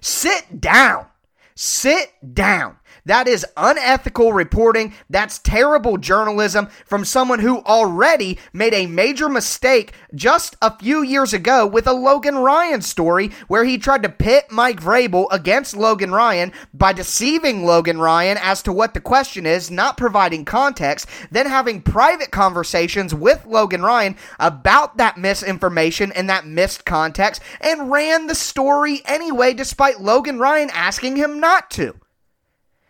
sit 0.00 0.60
down. 0.60 1.06
Sit 1.54 2.12
down. 2.34 2.76
That 3.06 3.28
is 3.28 3.46
unethical 3.56 4.32
reporting. 4.32 4.92
That's 5.08 5.38
terrible 5.38 5.96
journalism 5.96 6.66
from 6.84 7.04
someone 7.04 7.38
who 7.38 7.62
already 7.62 8.36
made 8.52 8.74
a 8.74 8.88
major 8.88 9.28
mistake 9.28 9.92
just 10.12 10.56
a 10.60 10.76
few 10.76 11.02
years 11.02 11.32
ago 11.32 11.68
with 11.68 11.86
a 11.86 11.92
Logan 11.92 12.36
Ryan 12.36 12.82
story 12.82 13.30
where 13.46 13.62
he 13.62 13.78
tried 13.78 14.02
to 14.02 14.08
pit 14.08 14.46
Mike 14.50 14.80
Vrabel 14.80 15.28
against 15.30 15.76
Logan 15.76 16.10
Ryan 16.10 16.52
by 16.74 16.92
deceiving 16.92 17.64
Logan 17.64 18.00
Ryan 18.00 18.38
as 18.42 18.60
to 18.62 18.72
what 18.72 18.92
the 18.92 19.00
question 19.00 19.46
is, 19.46 19.70
not 19.70 19.96
providing 19.96 20.44
context, 20.44 21.08
then 21.30 21.46
having 21.46 21.82
private 21.82 22.32
conversations 22.32 23.14
with 23.14 23.46
Logan 23.46 23.82
Ryan 23.82 24.16
about 24.40 24.96
that 24.96 25.16
misinformation 25.16 26.10
and 26.10 26.28
that 26.28 26.44
missed 26.44 26.84
context 26.84 27.40
and 27.60 27.88
ran 27.88 28.26
the 28.26 28.34
story 28.34 29.02
anyway 29.04 29.54
despite 29.54 30.00
Logan 30.00 30.40
Ryan 30.40 30.70
asking 30.72 31.14
him 31.14 31.38
not 31.38 31.70
to. 31.70 31.94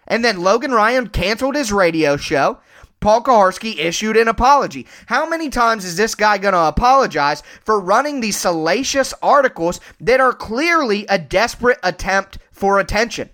And 0.07 0.25
then 0.25 0.41
Logan 0.41 0.73
Ryan 0.73 1.09
canceled 1.09 1.57
his 1.57 1.73
radio 1.73 2.17
show. 2.17 2.59
Paul 3.01 3.23
Kuharsky 3.23 3.79
issued 3.79 4.17
an 4.17 4.29
apology. 4.29 4.87
How 5.07 5.29
many 5.29 5.49
times 5.49 5.85
is 5.85 5.97
this 5.97 6.15
guy 6.15 6.39
going 6.39 6.55
to 6.55 6.61
apologize 6.61 7.43
for 7.65 7.79
running 7.79 8.21
these 8.21 8.37
salacious 8.37 9.13
articles 9.23 9.81
that 10.01 10.21
are 10.21 10.33
clearly 10.33 11.07
a 11.09 11.19
desperate 11.19 11.79
attempt 11.83 12.39
for 12.51 12.81
attention? 12.81 13.31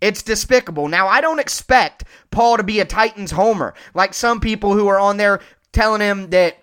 It's 0.00 0.22
despicable. 0.22 0.88
Now, 0.88 1.06
I 1.06 1.20
don't 1.20 1.38
expect 1.38 2.04
Paul 2.30 2.56
to 2.56 2.62
be 2.62 2.80
a 2.80 2.84
Titans 2.84 3.30
homer 3.30 3.74
like 3.94 4.12
some 4.12 4.40
people 4.40 4.74
who 4.74 4.88
are 4.88 4.98
on 4.98 5.16
there 5.16 5.40
telling 5.72 6.00
him 6.00 6.30
that 6.30 6.58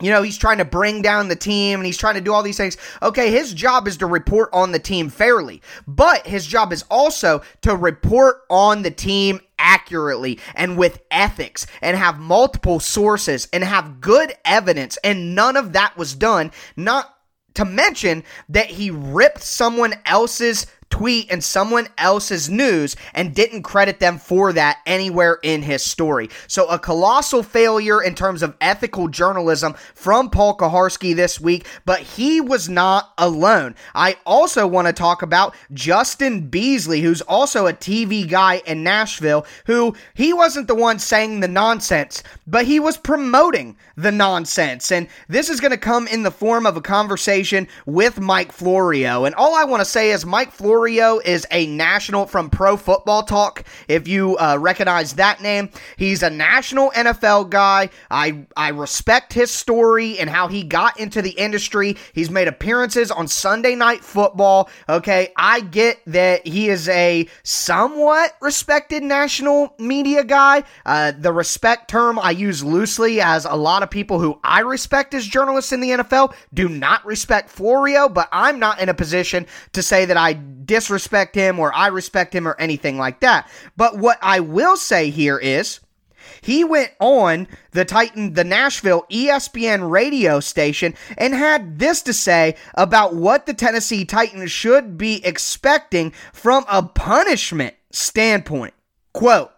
you 0.00 0.10
know, 0.10 0.22
he's 0.22 0.38
trying 0.38 0.58
to 0.58 0.64
bring 0.64 1.02
down 1.02 1.28
the 1.28 1.36
team 1.36 1.78
and 1.78 1.86
he's 1.86 1.98
trying 1.98 2.14
to 2.14 2.20
do 2.20 2.32
all 2.32 2.42
these 2.42 2.56
things. 2.56 2.76
Okay, 3.02 3.30
his 3.30 3.52
job 3.52 3.86
is 3.86 3.96
to 3.98 4.06
report 4.06 4.50
on 4.52 4.72
the 4.72 4.78
team 4.78 5.08
fairly, 5.08 5.62
but 5.86 6.26
his 6.26 6.46
job 6.46 6.72
is 6.72 6.84
also 6.90 7.42
to 7.62 7.76
report 7.76 8.42
on 8.50 8.82
the 8.82 8.90
team 8.90 9.40
accurately 9.58 10.38
and 10.54 10.78
with 10.78 11.02
ethics 11.10 11.66
and 11.82 11.96
have 11.96 12.18
multiple 12.18 12.80
sources 12.80 13.48
and 13.52 13.62
have 13.62 14.00
good 14.00 14.32
evidence. 14.44 14.96
And 15.04 15.34
none 15.34 15.56
of 15.56 15.74
that 15.74 15.96
was 15.96 16.14
done. 16.14 16.50
Not 16.76 17.14
to 17.54 17.64
mention 17.64 18.24
that 18.48 18.66
he 18.66 18.90
ripped 18.90 19.42
someone 19.42 19.94
else's 20.06 20.66
tweet 20.90 21.30
and 21.30 21.42
someone 21.42 21.88
else's 21.96 22.50
news 22.50 22.96
and 23.14 23.34
didn't 23.34 23.62
credit 23.62 24.00
them 24.00 24.18
for 24.18 24.52
that 24.52 24.78
anywhere 24.84 25.38
in 25.42 25.62
his 25.62 25.82
story. 25.82 26.28
So 26.46 26.66
a 26.66 26.78
colossal 26.78 27.42
failure 27.42 28.02
in 28.02 28.14
terms 28.14 28.42
of 28.42 28.56
ethical 28.60 29.08
journalism 29.08 29.74
from 29.94 30.28
Paul 30.28 30.56
Kuharsky 30.56 31.14
this 31.14 31.40
week, 31.40 31.66
but 31.86 32.00
he 32.00 32.40
was 32.40 32.68
not 32.68 33.12
alone. 33.16 33.76
I 33.94 34.16
also 34.26 34.66
want 34.66 34.88
to 34.88 34.92
talk 34.92 35.22
about 35.22 35.54
Justin 35.72 36.48
Beasley, 36.48 37.00
who's 37.00 37.22
also 37.22 37.66
a 37.66 37.72
TV 37.72 38.28
guy 38.28 38.60
in 38.66 38.82
Nashville, 38.82 39.46
who 39.66 39.94
he 40.14 40.32
wasn't 40.32 40.66
the 40.66 40.74
one 40.74 40.98
saying 40.98 41.40
the 41.40 41.48
nonsense, 41.48 42.22
but 42.46 42.66
he 42.66 42.80
was 42.80 42.96
promoting 42.96 43.76
the 43.96 44.12
nonsense. 44.12 44.90
And 44.90 45.08
this 45.28 45.48
is 45.48 45.60
going 45.60 45.70
to 45.70 45.78
come 45.78 46.06
in 46.08 46.24
the 46.24 46.30
form 46.30 46.66
of 46.66 46.76
a 46.76 46.82
conversation 46.82 47.68
with 47.86 48.20
Mike 48.20 48.52
Florio. 48.52 49.24
And 49.24 49.34
all 49.36 49.54
I 49.54 49.64
want 49.64 49.80
to 49.80 49.84
say 49.84 50.10
is 50.10 50.26
Mike 50.26 50.52
Florio 50.52 50.79
Florio 50.80 51.18
is 51.18 51.46
a 51.50 51.66
national 51.66 52.24
from 52.24 52.48
Pro 52.48 52.74
Football 52.74 53.24
Talk. 53.24 53.64
If 53.86 54.08
you 54.08 54.38
uh, 54.38 54.56
recognize 54.58 55.12
that 55.16 55.42
name, 55.42 55.68
he's 55.98 56.22
a 56.22 56.30
national 56.30 56.90
NFL 56.92 57.50
guy. 57.50 57.90
I 58.10 58.46
I 58.56 58.70
respect 58.70 59.34
his 59.34 59.50
story 59.50 60.18
and 60.18 60.30
how 60.30 60.48
he 60.48 60.62
got 60.62 60.98
into 60.98 61.20
the 61.20 61.32
industry. 61.32 61.98
He's 62.14 62.30
made 62.30 62.48
appearances 62.48 63.10
on 63.10 63.28
Sunday 63.28 63.74
Night 63.74 64.02
Football. 64.02 64.70
Okay, 64.88 65.34
I 65.36 65.60
get 65.60 66.00
that 66.06 66.46
he 66.46 66.70
is 66.70 66.88
a 66.88 67.28
somewhat 67.42 68.38
respected 68.40 69.02
national 69.02 69.74
media 69.78 70.24
guy. 70.24 70.64
Uh, 70.86 71.12
the 71.12 71.30
respect 71.30 71.90
term 71.90 72.18
I 72.18 72.30
use 72.30 72.64
loosely, 72.64 73.20
as 73.20 73.44
a 73.44 73.54
lot 73.54 73.82
of 73.82 73.90
people 73.90 74.18
who 74.18 74.40
I 74.42 74.60
respect 74.60 75.12
as 75.12 75.26
journalists 75.26 75.72
in 75.72 75.80
the 75.80 75.90
NFL 75.90 76.32
do 76.54 76.70
not 76.70 77.04
respect 77.04 77.50
Florio, 77.50 78.08
but 78.08 78.30
I'm 78.32 78.58
not 78.58 78.80
in 78.80 78.88
a 78.88 78.94
position 78.94 79.46
to 79.74 79.82
say 79.82 80.06
that 80.06 80.16
I 80.16 80.34
disrespect 80.70 81.34
him 81.34 81.58
or 81.58 81.74
I 81.74 81.88
respect 81.88 82.32
him 82.32 82.46
or 82.46 82.54
anything 82.56 82.96
like 82.96 83.18
that. 83.20 83.50
But 83.76 83.98
what 83.98 84.18
I 84.22 84.38
will 84.38 84.76
say 84.76 85.10
here 85.10 85.36
is 85.36 85.80
he 86.42 86.62
went 86.62 86.92
on 87.00 87.48
the 87.72 87.84
Titan, 87.84 88.34
the 88.34 88.44
Nashville 88.44 89.04
ESPN 89.10 89.90
radio 89.90 90.38
station 90.38 90.94
and 91.18 91.34
had 91.34 91.80
this 91.80 92.02
to 92.02 92.12
say 92.12 92.54
about 92.74 93.16
what 93.16 93.46
the 93.46 93.54
Tennessee 93.54 94.04
Titans 94.04 94.52
should 94.52 94.96
be 94.96 95.20
expecting 95.26 96.12
from 96.32 96.64
a 96.68 96.84
punishment 96.84 97.74
standpoint. 97.90 98.72
Quote, 99.12 99.50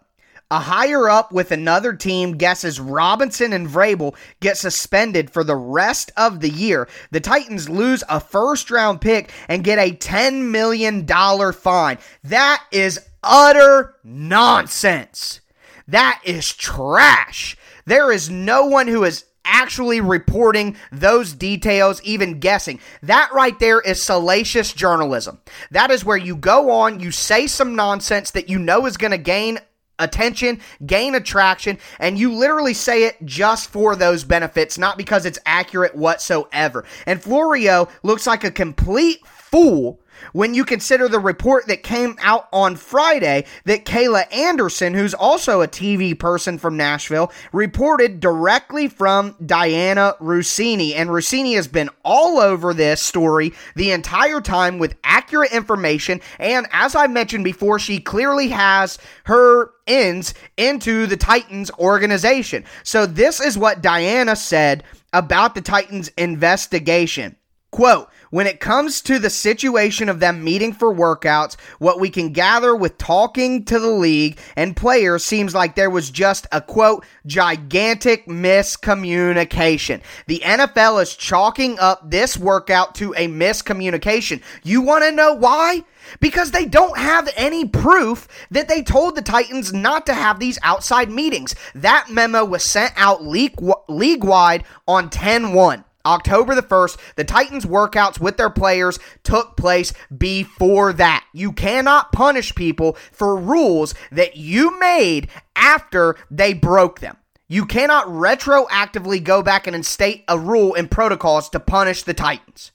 a 0.53 0.59
higher 0.59 1.09
up 1.09 1.31
with 1.31 1.51
another 1.51 1.93
team 1.93 2.37
guesses 2.37 2.79
Robinson 2.79 3.53
and 3.53 3.67
Vrabel 3.67 4.15
get 4.39 4.55
suspended 4.55 5.31
for 5.31 5.43
the 5.43 5.55
rest 5.55 6.11
of 6.15 6.41
the 6.41 6.49
year. 6.49 6.87
The 7.09 7.19
Titans 7.19 7.69
lose 7.69 8.03
a 8.07 8.19
first 8.19 8.69
round 8.69 9.01
pick 9.01 9.31
and 9.47 9.63
get 9.63 9.79
a 9.79 9.95
$10 9.95 10.51
million 10.51 11.07
fine. 11.53 11.97
That 12.25 12.63
is 12.71 12.99
utter 13.23 13.95
nonsense. 14.03 15.41
That 15.87 16.21
is 16.23 16.53
trash. 16.53 17.57
There 17.85 18.11
is 18.11 18.29
no 18.29 18.65
one 18.65 18.87
who 18.87 19.05
is 19.05 19.25
actually 19.43 20.01
reporting 20.01 20.77
those 20.91 21.33
details, 21.33 21.99
even 22.03 22.39
guessing. 22.39 22.79
That 23.01 23.31
right 23.33 23.57
there 23.57 23.81
is 23.81 24.01
salacious 24.01 24.71
journalism. 24.71 25.39
That 25.71 25.89
is 25.89 26.05
where 26.05 26.15
you 26.15 26.35
go 26.35 26.69
on, 26.69 26.99
you 26.99 27.09
say 27.09 27.47
some 27.47 27.75
nonsense 27.75 28.29
that 28.31 28.49
you 28.49 28.59
know 28.59 28.85
is 28.85 28.97
going 28.97 29.11
to 29.11 29.17
gain 29.17 29.57
attention, 30.03 30.61
gain 30.85 31.15
attraction, 31.15 31.79
and 31.99 32.17
you 32.17 32.33
literally 32.33 32.73
say 32.73 33.05
it 33.05 33.17
just 33.25 33.69
for 33.69 33.95
those 33.95 34.23
benefits, 34.23 34.77
not 34.77 34.97
because 34.97 35.25
it's 35.25 35.39
accurate 35.45 35.95
whatsoever. 35.95 36.85
And 37.05 37.21
Florio 37.21 37.87
looks 38.03 38.27
like 38.27 38.43
a 38.43 38.51
complete 38.51 39.25
fool 39.25 39.99
when 40.31 40.53
you 40.53 40.63
consider 40.65 41.07
the 41.07 41.19
report 41.19 41.67
that 41.67 41.83
came 41.83 42.15
out 42.21 42.47
on 42.53 42.75
Friday 42.75 43.45
that 43.65 43.85
Kayla 43.85 44.33
Anderson, 44.33 44.93
who's 44.93 45.13
also 45.13 45.61
a 45.61 45.67
TV 45.67 46.17
person 46.17 46.57
from 46.57 46.77
Nashville, 46.77 47.31
reported 47.51 48.19
directly 48.19 48.87
from 48.87 49.33
Dianna 49.35 50.17
Russini. 50.19 50.95
And 50.95 51.09
Russini 51.09 51.55
has 51.55 51.67
been 51.67 51.89
all 52.05 52.39
over 52.39 52.73
this 52.73 53.01
story 53.01 53.53
the 53.75 53.91
entire 53.91 54.41
time 54.41 54.79
with 54.79 54.95
accurate 55.03 55.51
information. 55.51 56.21
And 56.39 56.67
as 56.71 56.95
I 56.95 57.07
mentioned 57.07 57.43
before, 57.43 57.79
she 57.79 57.99
clearly 57.99 58.49
has 58.49 58.97
her 59.25 59.71
ends 59.87 60.33
into 60.57 61.07
the 61.07 61.17
Titans 61.17 61.69
organization. 61.71 62.63
So 62.83 63.05
this 63.05 63.39
is 63.39 63.57
what 63.57 63.81
Diana 63.81 64.35
said 64.35 64.83
about 65.11 65.55
the 65.55 65.61
Titans 65.61 66.09
investigation. 66.17 67.35
Quote, 67.71 68.09
when 68.33 68.47
it 68.47 68.59
comes 68.59 68.99
to 68.99 69.19
the 69.19 69.29
situation 69.29 70.09
of 70.09 70.19
them 70.19 70.43
meeting 70.43 70.73
for 70.73 70.91
workouts, 70.91 71.55
what 71.77 71.99
we 71.99 72.09
can 72.09 72.33
gather 72.33 72.75
with 72.75 72.97
talking 72.97 73.63
to 73.63 73.77
the 73.77 73.91
league 73.91 74.39
and 74.55 74.75
players 74.75 75.23
seems 75.23 75.53
like 75.53 75.75
there 75.75 75.91
was 75.91 76.09
just 76.09 76.47
a 76.51 76.59
quote, 76.59 77.05
gigantic 77.27 78.25
miscommunication. 78.25 80.01
The 80.25 80.41
NFL 80.43 81.03
is 81.03 81.15
chalking 81.15 81.77
up 81.77 82.09
this 82.09 82.35
workout 82.35 82.95
to 82.95 83.13
a 83.13 83.27
miscommunication. 83.27 84.41
You 84.63 84.81
want 84.81 85.03
to 85.03 85.11
know 85.11 85.35
why? 85.35 85.83
Because 86.19 86.49
they 86.49 86.65
don't 86.65 86.97
have 86.97 87.31
any 87.37 87.67
proof 87.67 88.27
that 88.49 88.67
they 88.67 88.81
told 88.81 89.13
the 89.15 89.21
Titans 89.21 89.71
not 89.73 90.07
to 90.07 90.15
have 90.15 90.39
these 90.39 90.57
outside 90.63 91.11
meetings. 91.11 91.53
That 91.75 92.07
memo 92.09 92.43
was 92.43 92.63
sent 92.63 92.93
out 92.95 93.23
league 93.23 94.23
wide 94.23 94.63
on 94.87 95.11
10 95.11 95.53
1. 95.53 95.85
October 96.05 96.53
the 96.55 96.61
1st, 96.61 96.97
the 97.15 97.23
Titans 97.23 97.65
workouts 97.65 98.19
with 98.19 98.37
their 98.37 98.49
players 98.49 98.99
took 99.23 99.55
place 99.55 99.93
before 100.15 100.93
that. 100.93 101.25
You 101.33 101.51
cannot 101.53 102.11
punish 102.11 102.53
people 102.55 102.97
for 103.11 103.35
rules 103.37 103.95
that 104.11 104.35
you 104.35 104.77
made 104.79 105.29
after 105.55 106.15
they 106.29 106.53
broke 106.53 106.99
them. 106.99 107.17
You 107.47 107.65
cannot 107.65 108.07
retroactively 108.07 109.23
go 109.23 109.41
back 109.41 109.67
and 109.67 109.75
instate 109.75 110.23
a 110.27 110.37
rule 110.39 110.73
and 110.73 110.89
protocols 110.89 111.49
to 111.49 111.59
punish 111.59 112.03
the 112.03 112.13
Titans. 112.13 112.71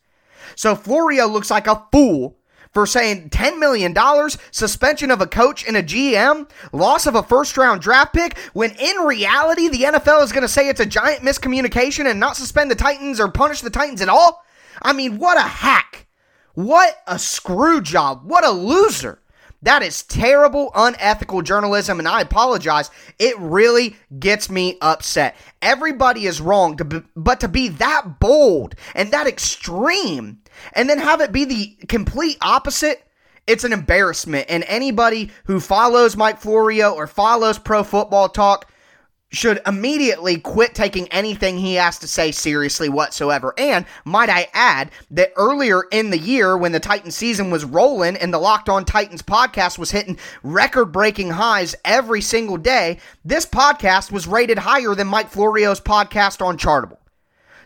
So 0.54 0.74
Florio 0.74 1.26
looks 1.26 1.50
like 1.50 1.66
a 1.66 1.84
fool 1.92 2.37
for 2.78 2.86
saying 2.86 3.28
$10 3.30 3.58
million, 3.58 3.92
suspension 4.52 5.10
of 5.10 5.20
a 5.20 5.26
coach 5.26 5.66
and 5.66 5.76
a 5.76 5.82
GM, 5.82 6.48
loss 6.72 7.06
of 7.06 7.16
a 7.16 7.24
first 7.24 7.56
round 7.56 7.80
draft 7.80 8.14
pick, 8.14 8.38
when 8.52 8.70
in 8.78 8.98
reality, 8.98 9.66
the 9.68 9.82
NFL 9.82 10.22
is 10.22 10.30
going 10.30 10.42
to 10.42 10.48
say 10.48 10.68
it's 10.68 10.78
a 10.78 10.86
giant 10.86 11.22
miscommunication 11.22 12.08
and 12.08 12.20
not 12.20 12.36
suspend 12.36 12.70
the 12.70 12.76
Titans 12.76 13.18
or 13.18 13.32
punish 13.32 13.62
the 13.62 13.70
Titans 13.70 14.00
at 14.00 14.08
all? 14.08 14.44
I 14.80 14.92
mean, 14.92 15.18
what 15.18 15.36
a 15.36 15.40
hack. 15.40 16.06
What 16.54 17.02
a 17.08 17.18
screw 17.18 17.80
job. 17.80 18.20
What 18.22 18.46
a 18.46 18.50
loser. 18.50 19.22
That 19.62 19.82
is 19.82 20.04
terrible, 20.04 20.70
unethical 20.72 21.42
journalism, 21.42 21.98
and 21.98 22.06
I 22.06 22.20
apologize. 22.20 22.92
It 23.18 23.36
really 23.40 23.96
gets 24.20 24.48
me 24.48 24.78
upset. 24.80 25.34
Everybody 25.60 26.26
is 26.26 26.40
wrong, 26.40 26.76
to 26.76 26.84
be, 26.84 27.02
but 27.16 27.40
to 27.40 27.48
be 27.48 27.66
that 27.70 28.20
bold 28.20 28.76
and 28.94 29.10
that 29.10 29.26
extreme, 29.26 30.42
and 30.72 30.88
then 30.88 30.98
have 30.98 31.20
it 31.20 31.32
be 31.32 31.44
the 31.44 31.86
complete 31.86 32.38
opposite 32.40 33.04
it's 33.48 33.64
an 33.64 33.72
embarrassment. 33.72 34.46
And 34.50 34.62
anybody 34.68 35.30
who 35.44 35.58
follows 35.58 36.16
Mike 36.18 36.38
Florio 36.38 36.92
or 36.92 37.06
follows 37.06 37.58
Pro 37.58 37.82
Football 37.82 38.28
Talk 38.28 38.70
should 39.30 39.60
immediately 39.66 40.38
quit 40.38 40.74
taking 40.74 41.08
anything 41.08 41.58
he 41.58 41.74
has 41.74 41.98
to 41.98 42.06
say 42.06 42.30
seriously 42.30 42.88
whatsoever. 42.88 43.54
And 43.58 43.84
might 44.04 44.30
I 44.30 44.48
add 44.54 44.90
that 45.10 45.32
earlier 45.36 45.82
in 45.90 46.10
the 46.10 46.18
year, 46.18 46.56
when 46.56 46.72
the 46.72 46.80
Titans 46.80 47.14
season 47.14 47.50
was 47.50 47.64
rolling 47.64 48.16
and 48.16 48.32
the 48.32 48.38
Locked 48.38 48.68
On 48.68 48.84
Titans 48.84 49.22
podcast 49.22 49.78
was 49.78 49.90
hitting 49.90 50.18
record 50.42 50.92
breaking 50.92 51.30
highs 51.30 51.74
every 51.84 52.20
single 52.20 52.56
day, 52.56 52.98
this 53.24 53.44
podcast 53.44 54.10
was 54.10 54.26
rated 54.26 54.58
higher 54.58 54.94
than 54.94 55.06
Mike 55.06 55.30
Florio's 55.30 55.80
podcast 55.80 56.44
on 56.44 56.56
Chartable. 56.56 56.98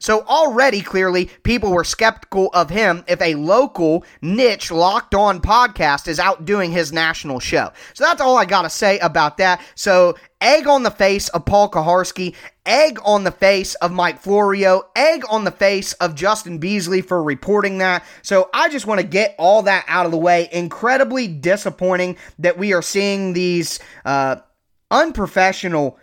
So 0.03 0.23
already, 0.23 0.81
clearly, 0.81 1.27
people 1.45 1.71
were 1.71 1.85
skeptical 1.85 2.51
of 2.55 2.71
him 2.71 3.05
if 3.07 3.23
a 3.23 3.37
local 3.37 4.05
niche 4.21 4.73
locked 4.73 5.15
on 5.15 5.41
podcast 5.41 6.09
is 6.09 6.19
outdoing 6.19 6.73
his 6.73 6.93
national 6.93 7.39
show. 7.39 7.71
So 7.95 8.03
that's 8.03 8.21
all 8.21 8.37
I 8.37 8.45
got 8.45 8.63
to 8.63 8.71
say 8.71 8.99
about 8.99 9.37
that. 9.37 9.61
So 9.77 10.17
egg 10.41 10.67
on 10.67 10.83
the 10.83 10.91
face 10.91 11.29
of 11.29 11.45
Paul 11.45 11.71
Kuharsky, 11.71 12.35
egg 12.67 12.99
on 13.05 13.23
the 13.23 13.31
face 13.31 13.77
of 13.77 13.93
Mike 13.93 14.21
Florio, 14.21 14.83
egg 14.97 15.23
on 15.31 15.45
the 15.45 15.53
face 15.53 15.93
of 15.95 16.17
Justin 16.17 16.59
Beasley 16.59 17.01
for 17.01 17.23
reporting 17.23 17.79
that. 17.79 18.05
So 18.23 18.51
I 18.53 18.71
just 18.71 18.89
want 18.89 19.01
to 19.01 19.07
get 19.07 19.37
all 19.39 19.63
that 19.63 19.85
out 19.87 20.05
of 20.05 20.11
the 20.11 20.19
way. 20.19 20.49
Incredibly 20.51 21.29
disappointing 21.29 22.17
that 22.41 22.59
we 22.59 22.73
are 22.73 22.83
seeing 22.83 23.35
these 23.35 23.79
uh, 24.05 24.39
unprofessional 24.91 25.97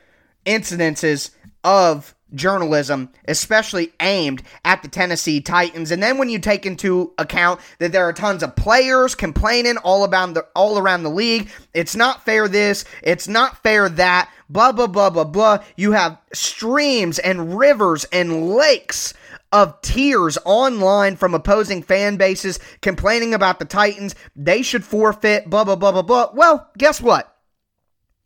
incidences 0.46 1.32
of 1.66 2.16
journalism, 2.34 3.10
especially 3.28 3.92
aimed 4.00 4.44
at 4.63 4.82
the 4.82 4.88
Tennessee 4.88 5.42
Titans. 5.42 5.92
And 5.92 6.02
then 6.02 6.18
when 6.18 6.30
you 6.30 6.39
take 6.39 6.65
into 6.65 7.13
account 7.18 7.60
that 7.80 7.92
there 7.92 8.08
are 8.08 8.13
tons 8.13 8.44
of 8.44 8.56
players 8.56 9.15
complaining 9.15 9.78
all 9.78 10.04
about 10.04 10.34
the 10.34 10.46
all 10.56 10.78
around 10.78 11.04
the 11.04 11.10
league, 11.10 11.50
it's 11.74 11.96
not 11.96 12.26
fair 12.26 12.48
this, 12.48 12.86
it's 13.02 13.28
not 13.28 13.62
fair 13.63 13.89
that, 13.89 14.30
blah 14.50 14.72
blah 14.72 14.88
blah 14.88 15.10
blah 15.10 15.24
blah. 15.24 15.60
You 15.76 15.94
have 15.94 16.18
streams 16.34 17.20
and 17.20 17.58
rivers 17.58 18.06
and 18.06 18.50
lakes 18.50 19.13
of 19.52 19.82
tears 19.82 20.38
online 20.46 21.15
from 21.15 21.34
opposing 21.34 21.82
fan 21.82 22.18
bases 22.18 22.60
complaining 22.82 23.34
about 23.34 23.60
the 23.60 23.65
Titans. 23.65 24.15
They 24.36 24.62
should 24.62 24.84
forfeit, 24.84 25.50
blah 25.50 25.63
blah 25.63 25.76
blah 25.76 25.92
blah 25.92 26.02
blah. 26.04 26.30
Well, 26.34 26.70
guess 26.78 27.02
what? 27.02 27.36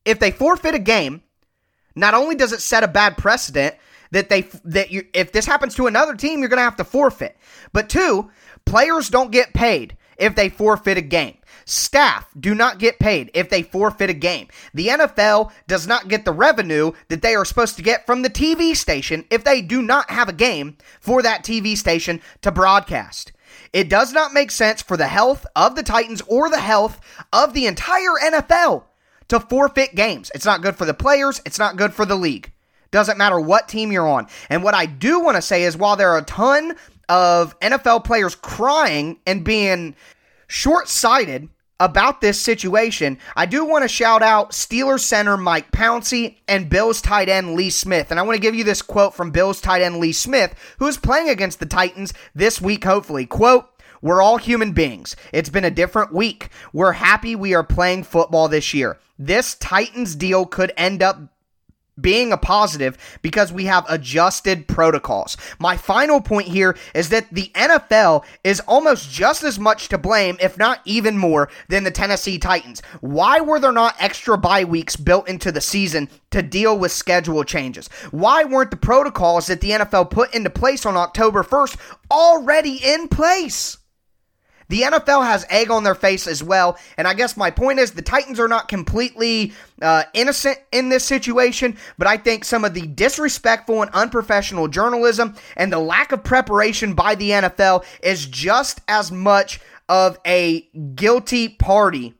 If 0.05 0.19
they 0.19 0.31
forfeit 0.31 0.75
a 0.75 0.79
game, 0.79 1.23
not 1.95 2.13
only 2.13 2.35
does 2.35 2.51
it 2.51 2.61
set 2.61 2.83
a 2.83 2.87
bad 2.87 3.17
precedent, 3.17 3.75
that 4.13 4.29
they 4.29 4.41
that 4.63 4.91
you 4.91 5.05
if 5.13 5.31
this 5.31 5.45
happens 5.45 5.75
to 5.75 5.87
another 5.87 6.15
team, 6.15 6.39
you're 6.39 6.49
going 6.49 6.57
to 6.57 6.63
have 6.63 6.77
to 6.77 6.83
forfeit. 6.83 7.35
But 7.73 7.89
two, 7.89 8.29
players 8.65 9.09
don't 9.09 9.31
get 9.31 9.53
paid 9.53 9.97
if 10.17 10.35
they 10.35 10.49
forfeit 10.49 10.97
a 10.97 11.01
game. 11.01 11.37
Staff 11.65 12.29
do 12.39 12.53
not 12.53 12.77
get 12.77 12.99
paid 12.99 13.31
if 13.33 13.49
they 13.49 13.63
forfeit 13.63 14.09
a 14.09 14.13
game. 14.13 14.47
The 14.73 14.87
NFL 14.87 15.51
does 15.67 15.87
not 15.87 16.07
get 16.07 16.25
the 16.25 16.31
revenue 16.31 16.91
that 17.07 17.21
they 17.21 17.35
are 17.35 17.45
supposed 17.45 17.75
to 17.77 17.81
get 17.83 18.05
from 18.05 18.21
the 18.21 18.29
TV 18.29 18.75
station 18.75 19.25
if 19.31 19.43
they 19.43 19.61
do 19.61 19.81
not 19.81 20.11
have 20.11 20.29
a 20.29 20.33
game 20.33 20.77
for 20.99 21.21
that 21.21 21.43
TV 21.43 21.75
station 21.75 22.21
to 22.41 22.51
broadcast. 22.51 23.31
It 23.71 23.89
does 23.89 24.13
not 24.13 24.33
make 24.33 24.51
sense 24.51 24.81
for 24.81 24.97
the 24.97 25.07
health 25.07 25.45
of 25.55 25.75
the 25.75 25.83
Titans 25.83 26.21
or 26.27 26.49
the 26.49 26.59
health 26.59 26.99
of 27.31 27.53
the 27.53 27.65
entire 27.65 28.19
NFL 28.23 28.83
to 29.29 29.39
forfeit 29.39 29.95
games. 29.95 30.31
It's 30.35 30.45
not 30.45 30.61
good 30.61 30.75
for 30.75 30.85
the 30.85 30.93
players, 30.93 31.41
it's 31.45 31.59
not 31.59 31.77
good 31.77 31.93
for 31.93 32.05
the 32.05 32.15
league. 32.15 32.52
Doesn't 32.93 33.17
matter 33.17 33.39
what 33.39 33.67
team 33.67 33.91
you're 33.91 34.07
on. 34.07 34.27
And 34.51 34.63
what 34.63 34.75
I 34.75 34.85
do 34.85 35.19
want 35.19 35.35
to 35.35 35.41
say 35.41 35.63
is 35.63 35.75
while 35.75 35.95
there 35.95 36.11
are 36.11 36.19
a 36.19 36.23
ton 36.23 36.75
of 37.09 37.59
NFL 37.59 38.03
players 38.03 38.35
crying 38.35 39.17
and 39.25 39.43
being 39.43 39.95
short 40.47 40.87
sighted 40.87 41.49
about 41.79 42.21
this 42.21 42.39
situation, 42.39 43.17
I 43.35 43.47
do 43.47 43.65
want 43.65 43.81
to 43.83 43.87
shout 43.87 44.21
out 44.21 44.51
Steelers 44.51 44.99
center 44.99 45.37
Mike 45.37 45.71
Pouncey 45.71 46.37
and 46.47 46.69
Bills 46.69 47.01
tight 47.01 47.29
end 47.29 47.55
Lee 47.55 47.71
Smith. 47.71 48.11
And 48.11 48.19
I 48.19 48.23
want 48.23 48.35
to 48.35 48.41
give 48.41 48.53
you 48.53 48.63
this 48.63 48.83
quote 48.83 49.15
from 49.15 49.31
Bills 49.31 49.59
tight 49.59 49.81
end 49.81 49.97
Lee 49.97 50.13
Smith, 50.13 50.53
who 50.77 50.85
is 50.85 50.97
playing 50.97 51.29
against 51.29 51.59
the 51.59 51.65
Titans 51.65 52.13
this 52.35 52.61
week, 52.61 52.83
hopefully. 52.83 53.25
Quote, 53.25 53.67
we're 54.03 54.21
all 54.21 54.37
human 54.37 54.73
beings. 54.73 55.15
It's 55.31 55.49
been 55.49 55.65
a 55.65 55.71
different 55.71 56.13
week. 56.13 56.49
We're 56.73 56.91
happy 56.91 57.35
we 57.35 57.55
are 57.55 57.63
playing 57.63 58.03
football 58.03 58.49
this 58.49 58.71
year. 58.71 58.99
This 59.17 59.55
Titans 59.55 60.15
deal 60.15 60.45
could 60.45 60.71
end 60.77 61.01
up 61.01 61.32
being 61.99 62.31
a 62.31 62.37
positive 62.37 62.97
because 63.21 63.51
we 63.51 63.65
have 63.65 63.85
adjusted 63.89 64.67
protocols. 64.67 65.37
My 65.59 65.77
final 65.77 66.21
point 66.21 66.47
here 66.47 66.75
is 66.93 67.09
that 67.09 67.29
the 67.31 67.51
NFL 67.53 68.23
is 68.43 68.59
almost 68.61 69.11
just 69.11 69.43
as 69.43 69.59
much 69.59 69.89
to 69.89 69.97
blame, 69.97 70.37
if 70.39 70.57
not 70.57 70.81
even 70.85 71.17
more, 71.17 71.49
than 71.69 71.83
the 71.83 71.91
Tennessee 71.91 72.39
Titans. 72.39 72.81
Why 73.01 73.41
were 73.41 73.59
there 73.59 73.71
not 73.71 73.95
extra 73.99 74.37
bye 74.37 74.63
weeks 74.63 74.95
built 74.95 75.27
into 75.27 75.51
the 75.51 75.61
season 75.61 76.09
to 76.31 76.41
deal 76.41 76.77
with 76.77 76.91
schedule 76.91 77.43
changes? 77.43 77.87
Why 78.11 78.43
weren't 78.43 78.71
the 78.71 78.77
protocols 78.77 79.47
that 79.47 79.61
the 79.61 79.71
NFL 79.71 80.09
put 80.09 80.33
into 80.33 80.49
place 80.49 80.85
on 80.85 80.97
October 80.97 81.43
1st 81.43 81.77
already 82.09 82.79
in 82.83 83.07
place? 83.07 83.77
The 84.73 84.81
NFL 84.81 85.23
has 85.23 85.45
egg 85.51 85.69
on 85.69 85.83
their 85.83 85.93
face 85.93 86.25
as 86.25 86.43
well. 86.43 86.79
And 86.97 87.07
I 87.07 87.13
guess 87.13 87.37
my 87.37 87.51
point 87.51 87.77
is 87.77 87.91
the 87.91 88.01
Titans 88.01 88.39
are 88.39 88.47
not 88.47 88.67
completely 88.67 89.53
uh, 89.79 90.05
innocent 90.15 90.57
in 90.71 90.89
this 90.89 91.03
situation, 91.03 91.77
but 91.99 92.07
I 92.07 92.17
think 92.17 92.43
some 92.43 92.65
of 92.65 92.73
the 92.73 92.87
disrespectful 92.87 93.83
and 93.83 93.91
unprofessional 93.91 94.67
journalism 94.67 95.35
and 95.55 95.71
the 95.71 95.77
lack 95.77 96.11
of 96.11 96.23
preparation 96.23 96.95
by 96.95 97.13
the 97.13 97.29
NFL 97.29 97.85
is 98.01 98.25
just 98.25 98.81
as 98.87 99.11
much 99.11 99.59
of 99.89 100.17
a 100.25 100.61
guilty 100.95 101.49
party 101.49 102.15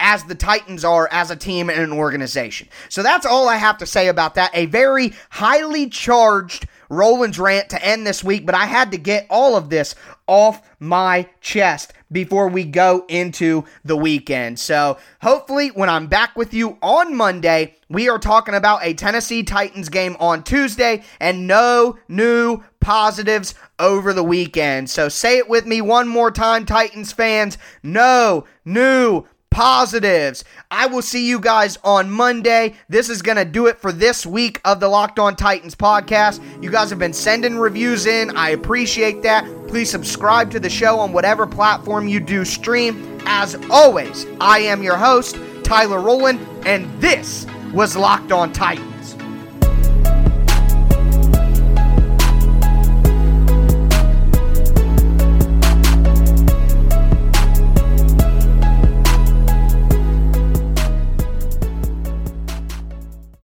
as 0.00 0.24
the 0.24 0.34
Titans 0.34 0.84
are 0.84 1.08
as 1.10 1.30
a 1.30 1.36
team 1.36 1.70
and 1.70 1.80
an 1.80 1.92
organization. 1.92 2.68
So 2.88 3.02
that's 3.02 3.26
all 3.26 3.48
I 3.48 3.56
have 3.56 3.78
to 3.78 3.86
say 3.86 4.08
about 4.08 4.34
that. 4.36 4.50
A 4.54 4.66
very 4.66 5.12
highly 5.30 5.88
charged 5.88 6.66
Rowland's 6.90 7.38
rant 7.38 7.70
to 7.70 7.84
end 7.84 8.06
this 8.06 8.24
week, 8.24 8.46
but 8.46 8.54
I 8.54 8.66
had 8.66 8.92
to 8.92 8.98
get 8.98 9.26
all 9.28 9.56
of 9.56 9.68
this 9.68 9.94
off 10.26 10.62
my 10.78 11.28
chest 11.40 11.92
before 12.10 12.48
we 12.48 12.64
go 12.64 13.04
into 13.08 13.64
the 13.84 13.96
weekend. 13.96 14.58
So 14.58 14.98
hopefully, 15.20 15.68
when 15.68 15.90
I'm 15.90 16.06
back 16.06 16.36
with 16.36 16.54
you 16.54 16.78
on 16.80 17.14
Monday, 17.14 17.76
we 17.90 18.08
are 18.08 18.18
talking 18.18 18.54
about 18.54 18.84
a 18.84 18.94
Tennessee 18.94 19.42
Titans 19.42 19.88
game 19.88 20.16
on 20.18 20.42
Tuesday 20.42 21.02
and 21.20 21.46
no 21.46 21.98
new 22.08 22.62
positives 22.80 23.54
over 23.78 24.12
the 24.12 24.24
weekend. 24.24 24.88
So 24.88 25.08
say 25.08 25.38
it 25.38 25.48
with 25.48 25.66
me 25.66 25.80
one 25.80 26.08
more 26.08 26.30
time, 26.30 26.64
Titans 26.64 27.12
fans. 27.12 27.58
No 27.82 28.44
new 28.64 29.26
positives. 29.50 30.44
I 30.70 30.86
will 30.86 31.02
see 31.02 31.26
you 31.28 31.40
guys 31.40 31.78
on 31.82 32.10
Monday. 32.10 32.74
This 32.88 33.08
is 33.08 33.22
going 33.22 33.36
to 33.36 33.44
do 33.44 33.66
it 33.66 33.78
for 33.78 33.92
this 33.92 34.24
week 34.26 34.60
of 34.64 34.80
the 34.80 34.88
Locked 34.88 35.18
On 35.18 35.34
Titans 35.34 35.74
podcast. 35.74 36.40
You 36.62 36.70
guys 36.70 36.90
have 36.90 36.98
been 36.98 37.12
sending 37.12 37.56
reviews 37.58 38.06
in. 38.06 38.36
I 38.36 38.50
appreciate 38.50 39.22
that. 39.22 39.44
Please 39.68 39.90
subscribe 39.90 40.50
to 40.52 40.60
the 40.60 40.70
show 40.70 40.98
on 40.98 41.12
whatever 41.12 41.46
platform 41.46 42.08
you 42.08 42.20
do 42.20 42.44
stream. 42.44 43.20
As 43.26 43.56
always, 43.70 44.26
I 44.40 44.60
am 44.60 44.82
your 44.82 44.96
host, 44.96 45.38
Tyler 45.64 46.00
Rowland, 46.00 46.40
and 46.66 46.88
this 47.00 47.46
was 47.72 47.96
Locked 47.96 48.32
On 48.32 48.52
Titans. 48.52 48.97